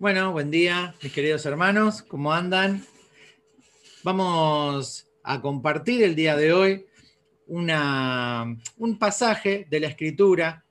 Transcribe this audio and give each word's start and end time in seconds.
Bueno, 0.00 0.32
buen 0.32 0.50
día, 0.50 0.92
mis 1.02 1.12
queridos 1.12 1.46
hermanos, 1.46 2.02
¿cómo 2.02 2.32
andan? 2.32 2.84
Vamos 4.02 5.08
a 5.22 5.40
compartir 5.40 6.02
el 6.02 6.16
día 6.16 6.36
de 6.36 6.52
hoy 6.52 6.86
un 7.46 8.98
pasaje 8.98 9.68
de 9.70 9.80
la 9.80 9.86
Escritura 9.86 10.64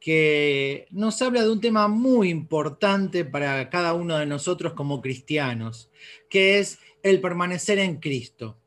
que 0.00 0.88
nos 0.90 1.22
habla 1.22 1.42
de 1.42 1.50
un 1.50 1.60
tema 1.60 1.86
muy 1.86 2.28
importante 2.28 3.24
para 3.24 3.70
cada 3.70 3.94
uno 3.94 4.18
de 4.18 4.26
nosotros 4.26 4.72
como 4.72 5.00
cristianos, 5.00 5.88
que 6.28 6.58
es 6.58 6.80
el 7.04 7.20
permanecer 7.20 7.78
en 7.78 8.00
Cristo. 8.00 8.58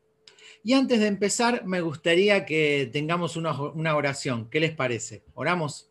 Y 0.64 0.72
antes 0.72 1.00
de 1.00 1.08
empezar, 1.08 1.66
me 1.66 1.82
gustaría 1.82 2.46
que 2.46 2.88
tengamos 2.90 3.36
una, 3.36 3.52
una 3.60 3.94
oración. 3.94 4.48
¿Qué 4.48 4.60
les 4.60 4.72
parece? 4.72 5.24
¿Oramos? 5.34 5.89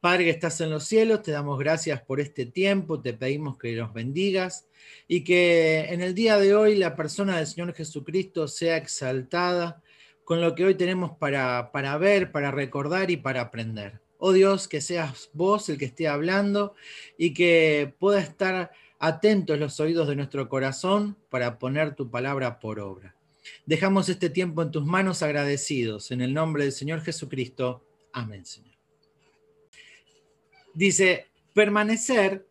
Padre 0.00 0.24
que 0.24 0.30
estás 0.30 0.58
en 0.62 0.70
los 0.70 0.84
cielos, 0.84 1.22
te 1.22 1.30
damos 1.30 1.58
gracias 1.58 2.00
por 2.00 2.20
este 2.20 2.46
tiempo, 2.46 3.02
te 3.02 3.12
pedimos 3.12 3.58
que 3.58 3.72
los 3.72 3.92
bendigas 3.92 4.66
y 5.06 5.24
que 5.24 5.80
en 5.90 6.00
el 6.00 6.14
día 6.14 6.38
de 6.38 6.54
hoy 6.54 6.76
la 6.76 6.96
persona 6.96 7.36
del 7.36 7.46
Señor 7.46 7.74
Jesucristo 7.74 8.48
sea 8.48 8.78
exaltada 8.78 9.82
con 10.24 10.40
lo 10.40 10.54
que 10.54 10.64
hoy 10.64 10.74
tenemos 10.74 11.18
para, 11.18 11.70
para 11.70 11.98
ver, 11.98 12.32
para 12.32 12.50
recordar 12.50 13.10
y 13.10 13.18
para 13.18 13.42
aprender. 13.42 14.00
Oh 14.16 14.32
Dios, 14.32 14.68
que 14.68 14.80
seas 14.80 15.28
vos 15.34 15.68
el 15.68 15.76
que 15.76 15.86
esté 15.86 16.08
hablando 16.08 16.74
y 17.18 17.34
que 17.34 17.94
pueda 17.98 18.20
estar 18.20 18.70
atentos 18.98 19.58
los 19.58 19.80
oídos 19.80 20.08
de 20.08 20.16
nuestro 20.16 20.48
corazón 20.48 21.18
para 21.28 21.58
poner 21.58 21.94
tu 21.94 22.10
palabra 22.10 22.58
por 22.58 22.80
obra. 22.80 23.16
Dejamos 23.66 24.08
este 24.08 24.30
tiempo 24.30 24.62
en 24.62 24.70
tus 24.70 24.84
manos 24.84 25.22
agradecidos. 25.22 26.10
En 26.10 26.22
el 26.22 26.32
nombre 26.32 26.64
del 26.64 26.72
Señor 26.72 27.02
Jesucristo. 27.02 27.84
Amén, 28.12 28.46
Señor 28.46 28.69
dice, 30.80 31.26
permanecer 31.52 32.46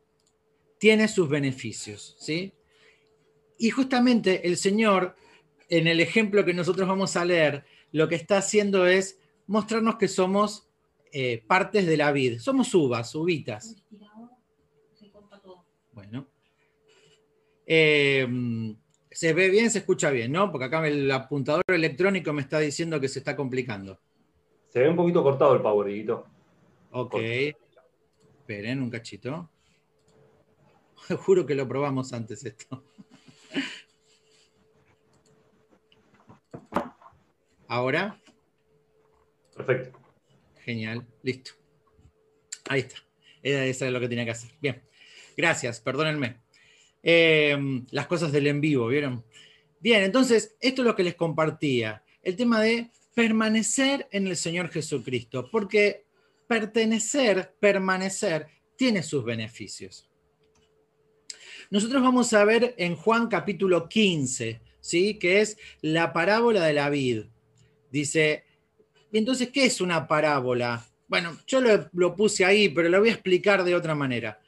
tiene 0.78 1.08
sus 1.08 1.28
beneficios, 1.28 2.16
¿sí? 2.20 2.54
Y 3.58 3.72
justamente 3.72 4.48
el 4.48 4.56
Señor, 4.56 5.16
en 5.68 5.88
el 5.88 6.00
ejemplo 6.00 6.46
que 6.46 6.54
nosotros 6.54 6.88
vamos 6.88 7.18
a 7.18 7.26
leer, 7.26 7.66
lo 7.92 8.08
que 8.08 8.14
está 8.14 8.38
haciendo 8.38 8.86
es 8.86 9.20
mostrarnos 9.48 9.96
que 9.96 10.08
somos 10.08 10.70
eh, 11.12 11.44
partes 11.48 11.88
de 11.88 11.98
la 11.98 12.12
vid. 12.12 12.38
Somos 12.40 12.74
uvas, 12.76 13.16
uvitas. 13.16 13.76
Bueno. 15.92 16.28
Em, 17.66 18.78
se 19.10 19.34
ve 19.34 19.50
bien, 19.50 19.72
se 19.72 19.80
escucha 19.80 20.12
bien, 20.12 20.32
¿no? 20.32 20.52
Porque 20.52 20.66
acá 20.66 20.88
el 20.88 21.10
apuntador 21.10 21.64
electrónico 21.68 22.32
me 22.32 22.44
está 22.44 22.60
diciendo 22.60 23.00
que 23.00 23.08
se 23.08 23.20
está 23.20 23.36
complicando. 23.36 24.00
Se 24.68 24.80
ve 24.82 24.90
un 24.90 24.96
poquito 24.96 25.24
cortado 25.24 25.56
el 25.56 25.62
power, 25.62 26.16
Ok. 26.92 27.16
Esperen 28.50 28.82
un 28.82 28.90
cachito. 28.90 29.48
Juro 31.20 31.46
que 31.46 31.54
lo 31.54 31.68
probamos 31.68 32.12
antes 32.14 32.44
esto. 32.44 32.84
Ahora. 37.68 38.20
Perfecto. 39.56 40.00
Genial, 40.66 41.06
listo. 41.22 41.52
Ahí 42.70 42.80
está. 42.80 42.96
Eso 43.44 43.86
es 43.86 43.92
lo 43.92 44.00
que 44.00 44.10
tenía 44.10 44.26
que 44.26 44.32
hacer. 44.32 44.50
Bien. 44.60 44.82
Gracias, 45.38 45.80
perdónenme. 45.80 46.38
Em, 47.04 47.86
las 47.92 48.08
cosas 48.08 48.32
del 48.32 48.48
en 48.48 48.62
vivo, 48.62 48.88
¿vieron? 48.88 49.24
Bien, 49.80 50.02
entonces, 50.02 50.56
esto 50.60 50.82
es 50.82 50.88
lo 50.88 50.96
que 50.96 51.04
les 51.04 51.14
compartía. 51.14 52.04
El 52.24 52.36
tema 52.36 52.62
de 52.62 52.90
permanecer 53.14 54.08
en 54.10 54.26
el 54.26 54.36
Señor 54.36 54.70
Jesucristo. 54.70 55.52
Porque 55.52 56.09
pertenecer, 56.50 57.56
permanecer, 57.60 58.48
tiene 58.76 59.04
sus 59.04 59.24
beneficios. 59.24 60.10
Nosotros 61.70 62.02
vamos 62.02 62.34
a 62.34 62.44
ver 62.44 62.74
en 62.80 62.96
Juan 62.96 63.28
capítulo 63.28 63.88
15, 63.88 64.60
¿sí? 64.82 65.20
que 65.20 65.42
es 65.42 65.58
la 65.82 66.12
parábola 66.12 66.66
de 66.66 66.74
la 66.74 66.90
vid. 66.90 67.26
Dice, 67.92 68.46
entonces, 69.14 69.50
¿qué 69.50 69.66
es 69.66 69.80
una 69.80 70.08
parábola? 70.08 70.84
Bueno, 71.08 71.38
yo 71.46 71.62
lo, 71.62 72.16
puse 72.16 72.44
ahí, 72.44 72.70
pero 72.70 72.90
lo 72.90 73.00
voy 73.00 73.10
a 73.10 73.14
explicar 73.14 73.64
de 73.64 73.76
otra 73.76 73.94
manera. 73.94 74.42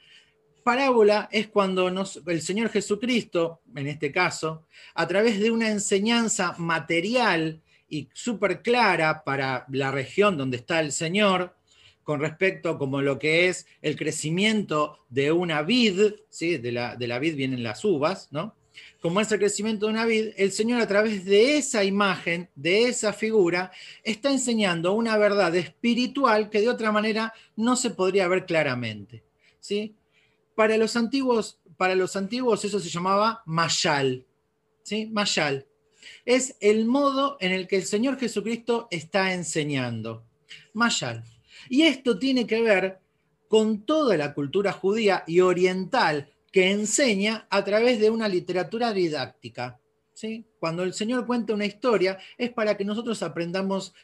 Parábola 0.64 1.28
es 1.30 1.46
cuando 1.46 1.86
el 2.26 2.42
Señor 2.42 2.70
Jesucristo, 2.70 3.60
en 3.76 3.86
este 3.86 4.10
caso, 4.10 4.66
a 4.94 5.06
través 5.06 5.38
de 5.38 5.52
una 5.52 5.70
enseñanza 5.70 6.56
material 6.58 7.62
y 7.88 8.08
súper 8.12 8.60
clara 8.60 9.22
para 9.22 9.66
la 9.70 9.92
región 9.92 10.36
donde 10.36 10.56
está 10.56 10.80
el 10.80 10.90
Señor, 10.90 11.54
con 12.02 12.20
respecto 12.20 12.78
como 12.78 13.00
lo 13.00 13.18
que 13.18 13.48
es 13.48 13.66
el 13.80 13.96
crecimiento 13.96 14.98
de 15.08 15.32
una 15.32 15.62
vid, 15.62 16.14
¿sí? 16.28 16.58
de, 16.58 16.72
la, 16.72 16.96
de 16.96 17.06
la 17.06 17.18
vid 17.18 17.36
vienen 17.36 17.62
las 17.62 17.84
uvas, 17.84 18.28
¿no? 18.32 18.54
Como 19.00 19.20
es 19.20 19.30
el 19.32 19.38
crecimiento 19.38 19.86
de 19.86 19.92
una 19.92 20.04
vid, 20.04 20.30
el 20.36 20.52
Señor 20.52 20.80
a 20.80 20.86
través 20.86 21.24
de 21.24 21.58
esa 21.58 21.84
imagen, 21.84 22.48
de 22.54 22.88
esa 22.88 23.12
figura, 23.12 23.72
está 24.02 24.30
enseñando 24.30 24.92
una 24.92 25.16
verdad 25.16 25.54
espiritual 25.56 26.48
que 26.50 26.60
de 26.60 26.68
otra 26.68 26.92
manera 26.92 27.34
no 27.56 27.76
se 27.76 27.90
podría 27.90 28.28
ver 28.28 28.46
claramente. 28.46 29.24
¿sí? 29.60 29.96
Para, 30.54 30.76
los 30.76 30.96
antiguos, 30.96 31.58
para 31.76 31.94
los 31.94 32.16
antiguos 32.16 32.64
eso 32.64 32.80
se 32.80 32.88
llamaba 32.88 33.42
mayal. 33.44 34.24
¿sí? 34.82 35.06
Mayal. 35.06 35.66
Es 36.24 36.56
el 36.60 36.86
modo 36.86 37.36
en 37.40 37.52
el 37.52 37.66
que 37.66 37.76
el 37.76 37.84
Señor 37.84 38.18
Jesucristo 38.18 38.88
está 38.90 39.34
enseñando. 39.34 40.24
Mayal. 40.72 41.24
Y 41.68 41.82
esto 41.82 42.18
tiene 42.18 42.46
que 42.46 42.62
ver 42.62 43.00
con 43.48 43.84
toda 43.84 44.16
la 44.16 44.34
cultura 44.34 44.72
judía 44.72 45.24
y 45.26 45.40
oriental 45.40 46.32
que 46.50 46.70
enseña 46.70 47.46
a 47.50 47.64
través 47.64 48.00
de 48.00 48.10
una 48.10 48.28
literatura 48.28 48.92
didáctica. 48.92 49.80
¿sí? 50.14 50.46
Cuando 50.58 50.82
el 50.82 50.92
Señor 50.94 51.26
cuenta 51.26 51.54
una 51.54 51.66
historia 51.66 52.18
es 52.38 52.50
para 52.50 52.76
que 52.76 52.84
nosotros 52.84 53.22
aprendamos 53.22 53.94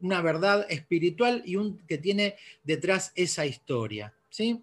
una 0.00 0.20
verdad 0.20 0.66
espiritual 0.68 1.42
y 1.46 1.56
un, 1.56 1.78
que 1.86 1.98
tiene 1.98 2.36
detrás 2.62 3.12
esa 3.14 3.46
historia. 3.46 4.14
¿sí? 4.28 4.62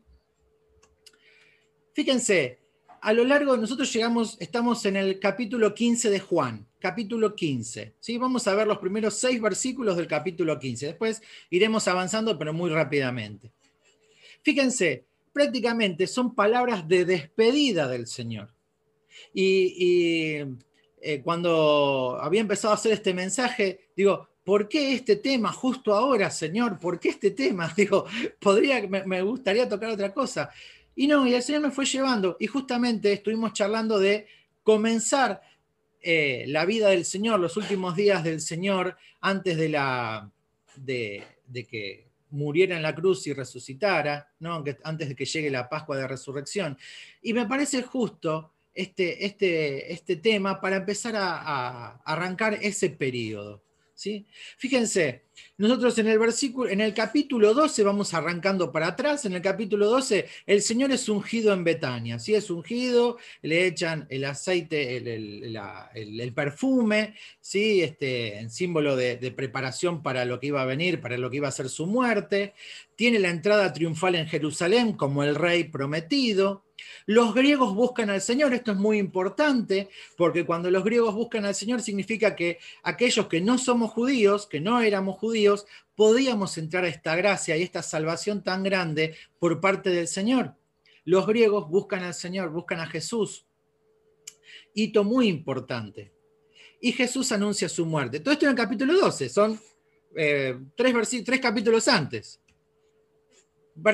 Fíjense, 1.93 2.60
a 3.01 3.13
lo 3.13 3.23
largo, 3.23 3.57
nosotros 3.57 3.91
llegamos, 3.91 4.37
estamos 4.39 4.85
en 4.85 4.95
el 4.95 5.19
capítulo 5.19 5.73
15 5.73 6.09
de 6.09 6.19
Juan 6.19 6.67
capítulo 6.81 7.33
15. 7.33 7.93
¿sí? 7.99 8.17
Vamos 8.17 8.47
a 8.47 8.55
ver 8.55 8.67
los 8.67 8.79
primeros 8.79 9.13
seis 9.13 9.39
versículos 9.39 9.95
del 9.95 10.07
capítulo 10.07 10.59
15. 10.59 10.87
Después 10.87 11.21
iremos 11.49 11.87
avanzando, 11.87 12.37
pero 12.37 12.51
muy 12.51 12.69
rápidamente. 12.69 13.51
Fíjense, 14.41 15.05
prácticamente 15.31 16.07
son 16.07 16.35
palabras 16.35 16.85
de 16.87 17.05
despedida 17.05 17.87
del 17.87 18.07
Señor. 18.07 18.49
Y, 19.33 20.39
eh, 21.03 21.21
cuando 21.23 22.17
había 22.19 22.41
empezado 22.41 22.73
a 22.73 22.75
hacer 22.75 22.91
este 22.91 23.13
mensaje, 23.13 23.91
digo, 23.95 24.27
¿por 24.43 24.67
qué 24.67 24.93
este 24.93 25.15
tema 25.17 25.51
justo 25.53 25.93
ahora, 25.93 26.31
Señor? 26.31 26.79
¿Por 26.79 26.99
qué 26.99 27.09
este 27.09 27.31
tema? 27.31 27.71
Digo, 27.77 28.05
podría, 28.39 28.85
me, 28.87 29.05
me 29.05 29.21
gustaría 29.21 29.69
tocar 29.69 29.91
otra 29.91 30.13
cosa. 30.13 30.49
Y 30.95 31.07
no, 31.07 31.25
y 31.25 31.33
el 31.33 31.41
Señor 31.43 31.61
me 31.61 31.71
fue 31.71 31.85
llevando. 31.85 32.37
Y 32.39 32.47
justamente 32.47 33.13
estuvimos 33.13 33.53
charlando 33.53 33.99
de 33.99 34.27
comenzar 34.63 35.41
eh, 36.01 36.45
la 36.47 36.65
vida 36.65 36.89
del 36.89 37.05
Señor, 37.05 37.39
los 37.39 37.57
últimos 37.57 37.95
días 37.95 38.23
del 38.23 38.41
Señor, 38.41 38.97
antes 39.19 39.57
de, 39.57 39.71
que 41.69 42.07
muriera 42.31 42.75
en 42.75 42.81
la 42.81 42.95
cruz 42.95 43.27
y 43.27 43.33
resucitara, 43.33 44.31
¿no? 44.39 44.63
antes 44.83 45.09
de 45.09 45.15
que 45.15 45.25
llegue 45.25 45.49
la 45.49 45.69
Pascua 45.69 45.97
de 45.97 46.07
Resurrección. 46.07 46.77
Y 47.21 47.33
me 47.33 47.45
parece 47.45 47.83
justo 47.83 48.53
este, 48.73 49.25
este, 49.25 49.91
este 49.93 50.15
tema 50.15 50.59
para 50.59 50.77
empezar 50.77 51.15
a 51.15 52.01
arrancar 52.03 52.57
ese 52.61 52.89
periodo. 52.89 53.63
Fíjense, 54.57 55.25
nosotros 55.57 55.97
en 55.99 56.07
el 56.07 56.17
versículo, 56.17 56.69
en 56.69 56.81
el 56.81 56.93
capítulo 56.93 57.53
12 57.53 57.83
vamos 57.83 58.13
arrancando 58.13 58.71
para 58.71 58.87
atrás, 58.87 59.25
en 59.25 59.33
el 59.33 59.41
capítulo 59.41 59.87
12 59.87 60.27
el 60.45 60.61
Señor 60.61 60.91
es 60.91 61.07
ungido 61.07 61.53
en 61.53 61.63
Betania, 61.63 62.17
¿sí? 62.19 62.33
Es 62.33 62.49
ungido, 62.49 63.17
le 63.41 63.67
echan 63.67 64.07
el 64.09 64.25
aceite, 64.25 64.97
el, 64.97 66.33
perfume, 66.33 67.15
¿sí? 67.39 67.81
Este, 67.81 68.39
en 68.39 68.49
símbolo 68.49 68.95
de, 68.95 69.17
de 69.17 69.31
preparación 69.31 70.01
para 70.01 70.25
lo 70.25 70.39
que 70.39 70.47
iba 70.47 70.61
a 70.61 70.65
venir, 70.65 70.99
para 70.99 71.17
lo 71.17 71.29
que 71.29 71.37
iba 71.37 71.47
a 71.47 71.51
ser 71.51 71.69
su 71.69 71.85
muerte, 71.85 72.53
tiene 72.95 73.19
la 73.19 73.29
entrada 73.29 73.73
triunfal 73.73 74.15
en 74.15 74.27
Jerusalén 74.27 74.93
como 74.93 75.23
el 75.23 75.35
rey 75.35 75.65
prometido, 75.65 76.63
los 77.05 77.33
griegos 77.33 77.73
buscan 77.73 78.09
al 78.09 78.21
Señor, 78.21 78.53
esto 78.53 78.71
es 78.71 78.77
muy 78.77 78.97
importante, 78.97 79.89
porque 80.17 80.45
cuando 80.45 80.69
los 80.69 80.83
griegos 80.83 81.15
buscan 81.15 81.45
al 81.45 81.55
Señor 81.55 81.81
significa 81.81 82.35
que 82.35 82.59
aquellos 82.83 83.27
que 83.27 83.41
no 83.41 83.57
somos 83.57 83.91
judíos, 83.91 84.47
que 84.47 84.59
no 84.59 84.81
éramos 84.81 85.17
judíos, 85.17 85.65
podíamos 85.95 86.57
entrar 86.57 86.83
a 86.83 86.89
esta 86.89 87.15
gracia 87.15 87.57
y 87.57 87.63
esta 87.63 87.83
salvación 87.83 88.43
tan 88.43 88.63
grande 88.63 89.15
por 89.39 89.59
parte 89.59 89.89
del 89.89 90.07
Señor. 90.07 90.55
Los 91.05 91.25
griegos 91.27 91.69
buscan 91.69 92.03
al 92.03 92.13
Señor, 92.13 92.49
buscan 92.51 92.79
a 92.79 92.87
Jesús. 92.87 93.45
Hito 94.73 95.03
muy 95.03 95.27
importante. 95.27 96.11
Y 96.79 96.91
Jesús 96.93 97.31
anuncia 97.31 97.69
su 97.69 97.85
muerte. 97.85 98.19
Todo 98.19 98.33
esto 98.33 98.45
en 98.45 98.51
el 98.51 98.57
capítulo 98.57 98.93
12, 98.93 99.29
son 99.29 99.59
eh, 100.15 100.57
tres, 100.75 101.23
tres 101.23 101.39
capítulos 101.39 101.87
antes. 101.87 102.39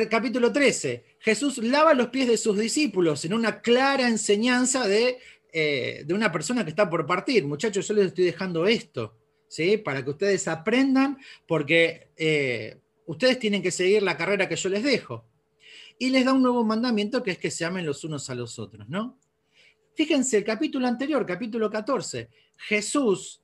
Capítulo 0.09 0.51
13. 0.51 1.17
Jesús 1.19 1.59
lava 1.59 1.93
los 1.93 2.07
pies 2.07 2.27
de 2.27 2.37
sus 2.37 2.57
discípulos 2.57 3.23
en 3.25 3.33
una 3.33 3.61
clara 3.61 4.07
enseñanza 4.07 4.87
de, 4.87 5.17
eh, 5.53 6.03
de 6.05 6.13
una 6.13 6.31
persona 6.31 6.63
que 6.63 6.71
está 6.71 6.89
por 6.89 7.05
partir. 7.05 7.45
Muchachos, 7.45 7.87
yo 7.87 7.93
les 7.93 8.07
estoy 8.07 8.25
dejando 8.25 8.65
esto, 8.65 9.17
¿sí? 9.47 9.77
Para 9.77 10.03
que 10.03 10.09
ustedes 10.09 10.47
aprendan, 10.47 11.17
porque 11.47 12.11
eh, 12.17 12.79
ustedes 13.05 13.39
tienen 13.39 13.61
que 13.61 13.71
seguir 13.71 14.03
la 14.03 14.17
carrera 14.17 14.49
que 14.49 14.55
yo 14.55 14.69
les 14.69 14.83
dejo. 14.83 15.25
Y 15.99 16.09
les 16.09 16.25
da 16.25 16.33
un 16.33 16.43
nuevo 16.43 16.63
mandamiento 16.63 17.23
que 17.23 17.31
es 17.31 17.37
que 17.37 17.51
se 17.51 17.65
amen 17.65 17.85
los 17.85 18.03
unos 18.03 18.29
a 18.29 18.35
los 18.35 18.59
otros, 18.59 18.87
¿no? 18.89 19.19
Fíjense, 19.95 20.37
el 20.37 20.43
capítulo 20.43 20.87
anterior, 20.87 21.25
capítulo 21.25 21.71
14, 21.71 22.29
Jesús 22.57 23.41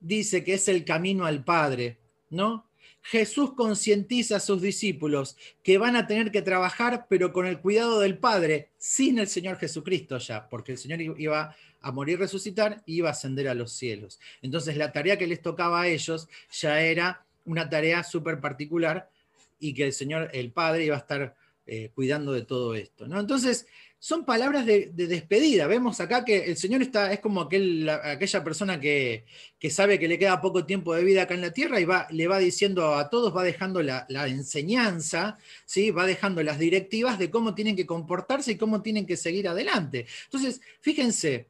dice 0.00 0.44
que 0.44 0.54
es 0.54 0.68
el 0.68 0.84
camino 0.84 1.24
al 1.24 1.44
Padre, 1.44 1.98
¿no? 2.30 2.67
Jesús 3.02 3.54
concientiza 3.54 4.36
a 4.36 4.40
sus 4.40 4.60
discípulos 4.60 5.36
que 5.62 5.78
van 5.78 5.96
a 5.96 6.06
tener 6.06 6.30
que 6.30 6.42
trabajar, 6.42 7.06
pero 7.08 7.32
con 7.32 7.46
el 7.46 7.60
cuidado 7.60 8.00
del 8.00 8.18
Padre, 8.18 8.70
sin 8.76 9.18
el 9.18 9.28
Señor 9.28 9.56
Jesucristo 9.56 10.18
ya, 10.18 10.48
porque 10.48 10.72
el 10.72 10.78
Señor 10.78 11.00
iba 11.00 11.56
a 11.80 11.92
morir, 11.92 12.18
resucitar 12.18 12.82
y 12.84 12.96
iba 12.96 13.08
a 13.08 13.12
ascender 13.12 13.48
a 13.48 13.54
los 13.54 13.72
cielos. 13.72 14.20
Entonces 14.42 14.76
la 14.76 14.92
tarea 14.92 15.16
que 15.16 15.26
les 15.26 15.40
tocaba 15.40 15.82
a 15.82 15.88
ellos 15.88 16.28
ya 16.50 16.80
era 16.82 17.24
una 17.44 17.68
tarea 17.70 18.04
súper 18.04 18.40
particular 18.40 19.10
y 19.58 19.74
que 19.74 19.84
el 19.84 19.92
Señor, 19.92 20.30
el 20.34 20.52
Padre, 20.52 20.84
iba 20.84 20.96
a 20.96 21.00
estar 21.00 21.34
eh, 21.70 21.90
cuidando 21.94 22.32
de 22.32 22.46
todo 22.46 22.74
esto. 22.74 23.06
¿no? 23.06 23.20
Entonces, 23.20 23.66
son 23.98 24.24
palabras 24.24 24.64
de, 24.64 24.90
despedida. 24.94 25.66
Vemos 25.66 26.00
acá 26.00 26.24
que 26.24 26.46
el 26.46 26.56
Señor 26.56 26.80
está, 26.80 27.12
es 27.12 27.20
como 27.20 27.42
aquella 27.42 28.42
persona 28.42 28.80
que, 28.80 29.26
sabe 29.68 29.98
que 29.98 30.08
le 30.08 30.18
queda 30.18 30.40
poco 30.40 30.64
tiempo 30.64 30.94
de 30.94 31.04
vida 31.04 31.24
acá 31.24 31.34
en 31.34 31.42
la 31.42 31.52
tierra 31.52 31.78
y 31.78 31.84
va, 31.84 32.06
le 32.10 32.26
va 32.26 32.38
diciendo 32.38 32.94
a 32.94 33.10
todos, 33.10 33.36
va 33.36 33.42
dejando 33.42 33.82
la, 33.82 34.06
enseñanza, 34.28 35.36
¿sí? 35.66 35.90
va 35.90 36.06
dejando 36.06 36.42
las 36.42 36.58
directivas 36.58 37.18
de 37.18 37.30
cómo 37.30 37.54
tienen 37.54 37.76
que 37.76 37.84
comportarse 37.84 38.52
y 38.52 38.56
cómo 38.56 38.80
tienen 38.80 39.04
que 39.04 39.18
seguir 39.18 39.46
adelante. 39.46 40.06
Entonces, 40.24 40.62
fíjense, 40.80 41.48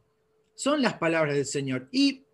son 0.57 0.83
las 0.83 0.95
palabras 0.95 1.37
del 1.37 1.47
Señor. 1.47 1.89
Y 1.93 2.25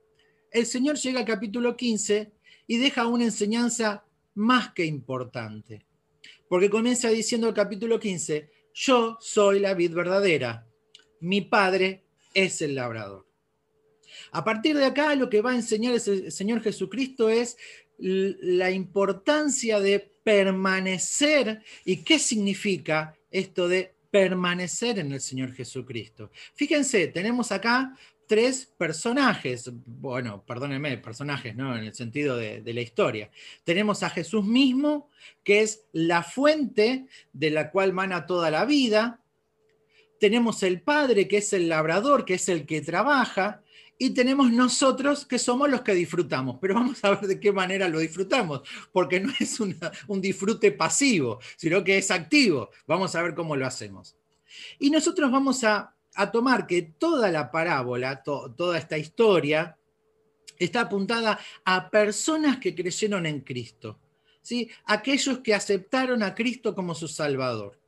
el 0.51 0.65
Señor 0.65 0.97
llega 0.97 1.21
al 1.21 1.27
capítulo 1.27 1.77
15 1.77 2.33
y 2.67 2.79
deja 2.79 3.07
una 3.09 3.25
enseñanza 3.25 4.05
más 4.33 4.73
que 4.73 4.87
importante. 4.87 5.85
Porque 6.49 6.70
comienza 6.70 7.08
diciendo 7.08 7.49
el 7.49 7.55
capítulo 7.55 7.99
15, 7.99 8.50
yo 8.75 9.19
soy 9.20 9.61
la 9.61 9.75
vid 9.75 9.93
verdadera, 9.93 10.67
mi 11.20 11.41
padre 11.41 12.05
es 12.35 12.61
el 12.62 12.75
labrador. 12.75 13.26
A 14.32 14.44
partir 14.44 14.76
de 14.76 14.85
acá 14.85 15.14
lo 15.14 15.31
que 15.31 15.41
va 15.41 15.52
a 15.52 15.56
enseñar 15.56 15.94
el 15.94 16.32
Señor 16.32 16.62
Jesucristo 16.62 17.29
es 17.29 17.56
la 17.99 18.70
importancia 18.70 19.81
de 19.81 20.00
permanecer 20.00 21.62
y 21.85 21.99
qué 21.99 22.19
significa 22.19 23.17
esto 23.31 23.69
de 23.69 23.94
permanecer 24.11 24.99
en 24.99 25.12
el 25.12 25.20
Señor 25.20 25.52
Jesucristo. 25.52 26.31
Fíjense, 26.55 27.08
tenemos 27.08 27.50
acá 27.52 27.97
tres 28.26 28.73
personajes, 28.76 29.71
bueno, 29.87 30.44
perdónenme, 30.44 30.97
personajes, 30.99 31.55
¿no? 31.55 31.76
En 31.76 31.85
el 31.85 31.94
sentido 31.94 32.37
de, 32.37 32.62
la 32.65 32.81
historia. 32.81 33.31
Tenemos 33.65 34.03
a 34.03 34.11
Jesús 34.11 34.44
mismo, 34.44 35.11
que 35.43 35.61
es 35.61 35.85
la 35.93 36.23
fuente 36.23 37.06
de 37.32 37.50
la 37.50 37.71
cual 37.71 37.93
mana 37.93 38.26
toda 38.26 38.50
la 38.50 38.65
vida. 38.65 39.21
Tenemos 40.19 40.62
el 40.62 40.81
Padre, 40.81 41.29
que 41.29 41.38
es 41.38 41.53
el 41.53 41.69
labrador, 41.69 42.25
que 42.25 42.35
es 42.35 42.49
el 42.49 42.67
que 42.67 42.81
trabaja. 42.81 43.62
Y 43.97 44.11
tenemos 44.11 44.50
nosotros, 44.50 45.25
que 45.25 45.38
somos 45.38 45.71
los 45.71 45.82
que 45.82 45.94
disfrutamos. 45.94 46.59
Pero 46.61 46.75
vamos 46.75 47.05
a 47.05 47.11
ver 47.11 47.29
de 47.29 47.38
qué 47.41 47.53
manera 47.53 47.88
lo 47.88 48.00
disfrutamos, 48.00 48.62
porque 48.93 49.21
no 49.21 49.32
es 49.38 49.61
un 49.61 50.21
disfrute 50.21 50.73
pasivo, 50.73 51.41
sino 51.56 51.85
que 51.85 51.99
es 51.99 52.11
activo. 52.11 52.71
Vamos 52.87 53.15
a 53.15 53.23
ver 53.23 53.35
cómo 53.35 53.55
lo 53.55 53.67
hacemos. 53.67 54.17
Y 54.79 54.91
nosotros 54.91 55.31
vamos 55.31 55.65
a 55.65 55.94
a 56.14 56.31
tomar 56.31 56.66
que 56.66 56.82
toda 56.82 57.31
la 57.31 57.50
parábola, 57.50 58.22
toda 58.22 58.78
esta 58.78 58.99
historia, 58.99 59.76
está 60.58 60.82
apuntada 60.82 61.38
a 61.64 61.90
personas 61.90 62.58
que 62.58 62.75
creyeron 62.75 63.26
en 63.26 63.40
Cristo, 63.40 63.99
¿sí? 64.43 64.70
aquellos 64.87 65.38
que 65.40 65.55
aceptaron 65.55 66.22
a 66.22 66.34
Cristo 66.34 66.75
como 66.75 66.94
su 66.94 67.08
Salvador, 67.08 67.81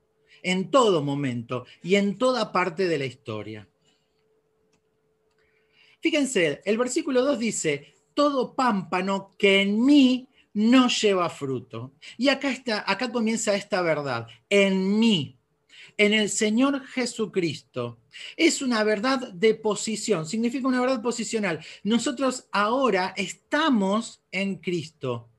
en 0.42 0.70
todo 0.70 1.02
momento 1.02 1.66
y 1.82 1.96
en 1.96 2.18
toda 2.18 2.52
parte 2.52 2.88
de 2.88 2.98
la 2.98 3.06
historia. 3.06 3.68
Fíjense, 6.00 6.60
el 6.64 6.78
versículo 6.78 7.22
2 7.22 7.38
dice, 7.38 7.94
todo 8.14 8.54
pámpano 8.54 9.34
que 9.38 9.62
en 9.62 9.84
mí 9.84 10.28
no 10.54 10.88
lleva 10.88 11.28
fruto. 11.28 11.92
Y 12.16 12.28
acá, 12.28 12.50
está, 12.50 12.90
acá 12.90 13.10
comienza 13.10 13.54
esta 13.54 13.82
verdad, 13.82 14.26
en 14.48 14.98
mí 14.98 15.35
en 15.96 16.12
el 16.12 16.28
Señor 16.28 16.84
Jesucristo. 16.86 17.98
Es 18.36 18.62
una 18.62 18.84
verdad 18.84 19.32
de 19.32 19.54
posición, 19.54 20.26
significa 20.26 20.68
una 20.68 20.80
verdad 20.80 21.02
posicional. 21.02 21.60
Nosotros 21.82 22.48
ahora 22.52 23.14
estamos 23.16 24.22
en 24.30 24.56
Cristo. 24.56 25.30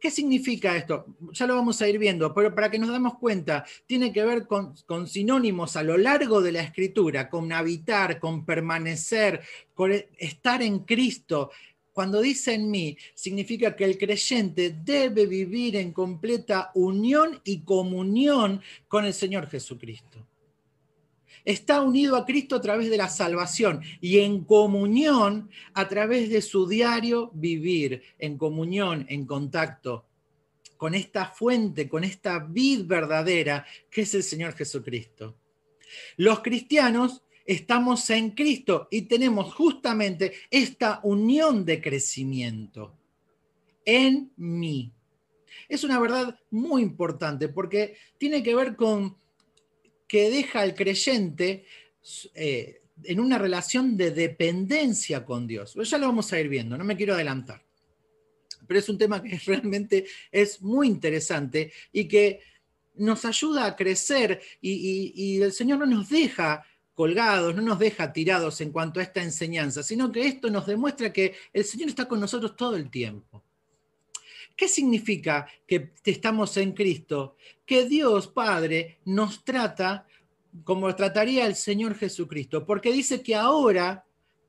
¿Qué 0.00 0.10
significa 0.10 0.76
esto? 0.76 1.06
Ya 1.32 1.46
lo 1.46 1.54
vamos 1.54 1.80
a 1.80 1.88
ir 1.88 1.98
viendo, 1.98 2.34
pero 2.34 2.54
para 2.54 2.70
que 2.70 2.78
nos 2.78 2.92
demos 2.92 3.18
cuenta, 3.18 3.64
tiene 3.86 4.12
que 4.12 4.24
ver 4.24 4.46
con, 4.46 4.74
con, 4.86 5.06
sinónimos 5.06 5.76
a 5.76 5.82
lo 5.82 5.96
largo 5.96 6.40
de 6.40 6.52
la 6.52 6.62
escritura, 6.62 7.28
con 7.28 7.52
habitar, 7.52 8.18
con 8.18 8.44
permanecer, 8.44 9.42
con 9.74 9.92
estar 10.18 10.62
en 10.62 10.80
Cristo. 10.80 11.50
Cuando 11.96 12.20
dice 12.20 12.52
en 12.52 12.70
mí, 12.70 12.94
significa 13.14 13.74
que 13.74 13.86
el 13.86 13.96
creyente 13.96 14.76
debe 14.84 15.24
vivir 15.24 15.76
en 15.76 15.94
completa 15.94 16.70
unión 16.74 17.40
y 17.42 17.60
comunión 17.60 18.60
con 18.86 19.06
el 19.06 19.14
Señor 19.14 19.48
Jesucristo. 19.48 20.18
Está 21.42 21.80
unido 21.80 22.16
a 22.16 22.26
Cristo 22.26 22.56
a 22.56 22.60
través 22.60 22.90
de 22.90 22.98
la 22.98 23.08
salvación 23.08 23.80
y 24.02 24.18
en 24.18 24.44
comunión 24.44 25.48
a 25.72 25.88
través 25.88 26.28
de 26.28 26.42
su 26.42 26.68
diario 26.68 27.30
vivir, 27.32 28.02
en 28.18 28.36
comunión, 28.36 29.06
en 29.08 29.24
contacto 29.24 30.04
con 30.76 30.94
esta 30.94 31.24
fuente, 31.30 31.88
con 31.88 32.04
esta 32.04 32.40
vid 32.40 32.84
verdadera 32.84 33.64
que 33.88 34.02
es 34.02 34.14
el 34.14 34.22
Señor 34.22 34.52
Jesucristo. 34.52 35.34
Los 36.18 36.40
cristianos 36.40 37.22
estamos 37.46 38.10
en 38.10 38.30
Cristo 38.30 38.88
y 38.90 39.02
tenemos 39.02 39.54
justamente 39.54 40.32
esta 40.50 41.00
unión 41.04 41.64
de 41.64 41.80
crecimiento 41.80 42.96
en 43.84 44.32
mí. 44.36 44.92
Es 45.68 45.84
una 45.84 45.98
verdad 45.98 46.38
muy 46.50 46.82
importante 46.82 47.48
porque 47.48 47.96
tiene 48.18 48.42
que 48.42 48.54
ver 48.54 48.76
con 48.76 49.16
que 50.08 50.30
deja 50.30 50.60
al 50.60 50.74
creyente 50.74 51.64
eh, 52.34 52.82
en 53.04 53.20
una 53.20 53.38
relación 53.38 53.96
de 53.96 54.10
dependencia 54.10 55.24
con 55.24 55.46
Dios. 55.46 55.74
ya 55.74 55.98
lo 55.98 56.06
vamos 56.06 56.32
a 56.32 56.40
ir 56.40 56.48
viendo, 56.48 56.76
no 56.76 56.84
me 56.84 56.96
quiero 56.96 57.14
adelantar. 57.14 57.64
Pero 58.66 58.80
es 58.80 58.88
un 58.88 58.98
tema 58.98 59.22
que 59.22 59.38
realmente 59.46 60.06
es 60.30 60.60
muy 60.62 60.88
interesante 60.88 61.72
y 61.92 62.06
que 62.06 62.40
nos 62.94 63.24
ayuda 63.24 63.66
a 63.66 63.76
crecer 63.76 64.40
y, 64.60 65.12
y 65.14 65.42
el 65.42 65.52
Señor 65.52 65.80
no 65.80 65.86
nos 65.86 66.08
deja 66.08 66.64
colgados, 66.96 67.54
no 67.54 67.60
nos 67.60 67.78
deja 67.78 68.10
tirados 68.10 68.60
en 68.62 68.72
cuanto 68.72 68.98
a 68.98 69.02
esta 69.02 69.22
enseñanza, 69.22 69.82
sino 69.82 70.10
que 70.10 70.26
esto 70.26 70.48
nos 70.50 70.66
demuestra 70.66 71.12
que 71.12 71.34
el 71.52 71.64
Señor 71.64 71.90
está 71.90 72.08
con 72.08 72.18
nosotros 72.18 72.56
todo 72.56 72.74
el 72.74 72.90
tiempo. 72.90 73.44
¿Qué 74.56 74.66
significa 74.66 75.46
que 75.66 75.92
estamos 76.02 76.56
en 76.56 76.72
Cristo? 76.72 77.36
Que 77.66 77.84
Dios 77.84 78.28
Padre 78.28 79.00
nos 79.04 79.44
trata 79.44 80.06
como 80.64 80.94
trataría 80.96 81.46
el 81.46 81.54
Señor 81.54 81.94
Jesucristo, 81.96 82.64
porque 82.64 82.90
dice 82.90 83.22
que 83.22 83.34
ahora 83.34 84.06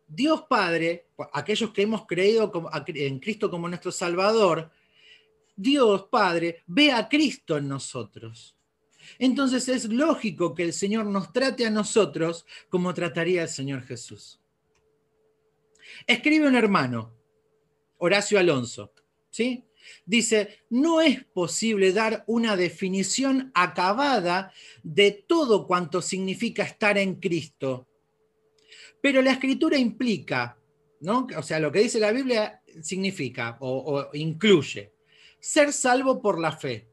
Dios 0.08 0.44
Padre, 0.48 1.08
aquellos 1.34 1.72
que 1.72 1.82
hemos 1.82 2.06
creído 2.06 2.50
en 2.88 3.20
Cristo 3.20 3.52
como 3.52 3.68
nuestro 3.68 3.92
Salvador, 3.92 4.72
Dios 5.54 6.06
Padre 6.10 6.64
ve 6.66 6.94
a 6.94 7.10
Cristo 7.10 7.58
en 7.58 7.68
nosotros. 7.68 8.57
Entonces 9.20 9.68
es 9.70 9.86
lógico 9.86 10.54
que 10.54 10.64
el 10.64 10.74
Señor 10.74 11.06
nos 11.06 11.32
trate 11.34 11.66
a 11.66 11.70
nosotros 11.70 12.46
como 12.70 12.94
trataría 12.94 13.44
el 13.44 13.50
Señor 13.50 13.84
Jesús. 13.84 14.40
Escribe 16.06 16.48
un 16.48 16.56
hermano, 16.56 17.14
Horacio 17.98 18.40
Alonso, 18.40 18.94
¿sí? 19.30 19.64
Dice, 20.06 20.60
no 20.70 21.02
es 21.02 21.24
posible 21.24 21.94
dar 21.94 22.24
una 22.28 22.56
definición 22.58 23.52
acabada 23.54 24.52
de 24.84 25.12
todo 25.12 25.66
cuanto 25.66 26.02
significa 26.02 26.64
estar 26.64 26.98
en 26.98 27.16
Cristo. 27.16 27.88
Pero 29.02 29.22
la 29.22 29.32
escritura 29.32 29.78
implica, 29.78 30.58
¿no? 31.02 31.28
O 31.38 31.44
sea, 31.44 31.60
lo 31.60 31.72
que 31.72 31.80
dice 31.80 32.00
la 32.00 32.12
Biblia 32.12 32.62
significa 32.82 33.58
o, 33.62 34.10
o 34.10 34.16
incluye 34.16 34.92
ser 35.40 35.72
salvo 35.72 36.22
por 36.22 36.40
la 36.40 36.52
fe, 36.52 36.88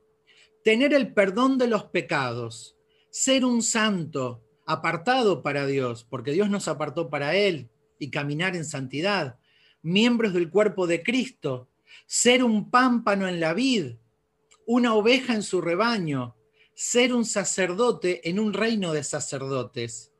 tener 0.65 0.95
el 0.95 1.13
perdón 1.13 1.59
de 1.59 1.69
los 1.69 1.85
pecados, 1.85 2.77
ser 3.11 3.45
un 3.45 3.63
santo, 3.63 4.43
apartado 4.67 5.43
para 5.43 5.67
Dios, 5.67 6.07
porque 6.09 6.33
Dios 6.33 6.49
nos 6.49 6.69
apartó 6.69 7.11
para 7.11 7.37
Él, 7.37 7.71
y 7.99 8.11
caminar 8.11 8.57
en 8.57 8.65
santidad, 8.65 9.39
miembros 9.83 10.33
del 10.33 10.51
cuerpo 10.51 10.87
de 10.87 11.03
Cristo, 11.03 11.69
ser 12.07 12.43
un 12.43 12.71
pámpano 12.71 13.29
en 13.29 13.41
la 13.41 13.53
vid, 13.53 13.97
una 14.67 14.95
oveja 14.95 15.35
en 15.35 15.43
su 15.43 15.61
rebaño, 15.61 16.35
ser 16.75 17.15
un 17.15 17.27
sacerdote 17.27 18.29
en 18.29 18.41
un 18.41 18.55
reino 18.55 18.95
de 18.95 19.05
sacerdotes. 19.05 20.13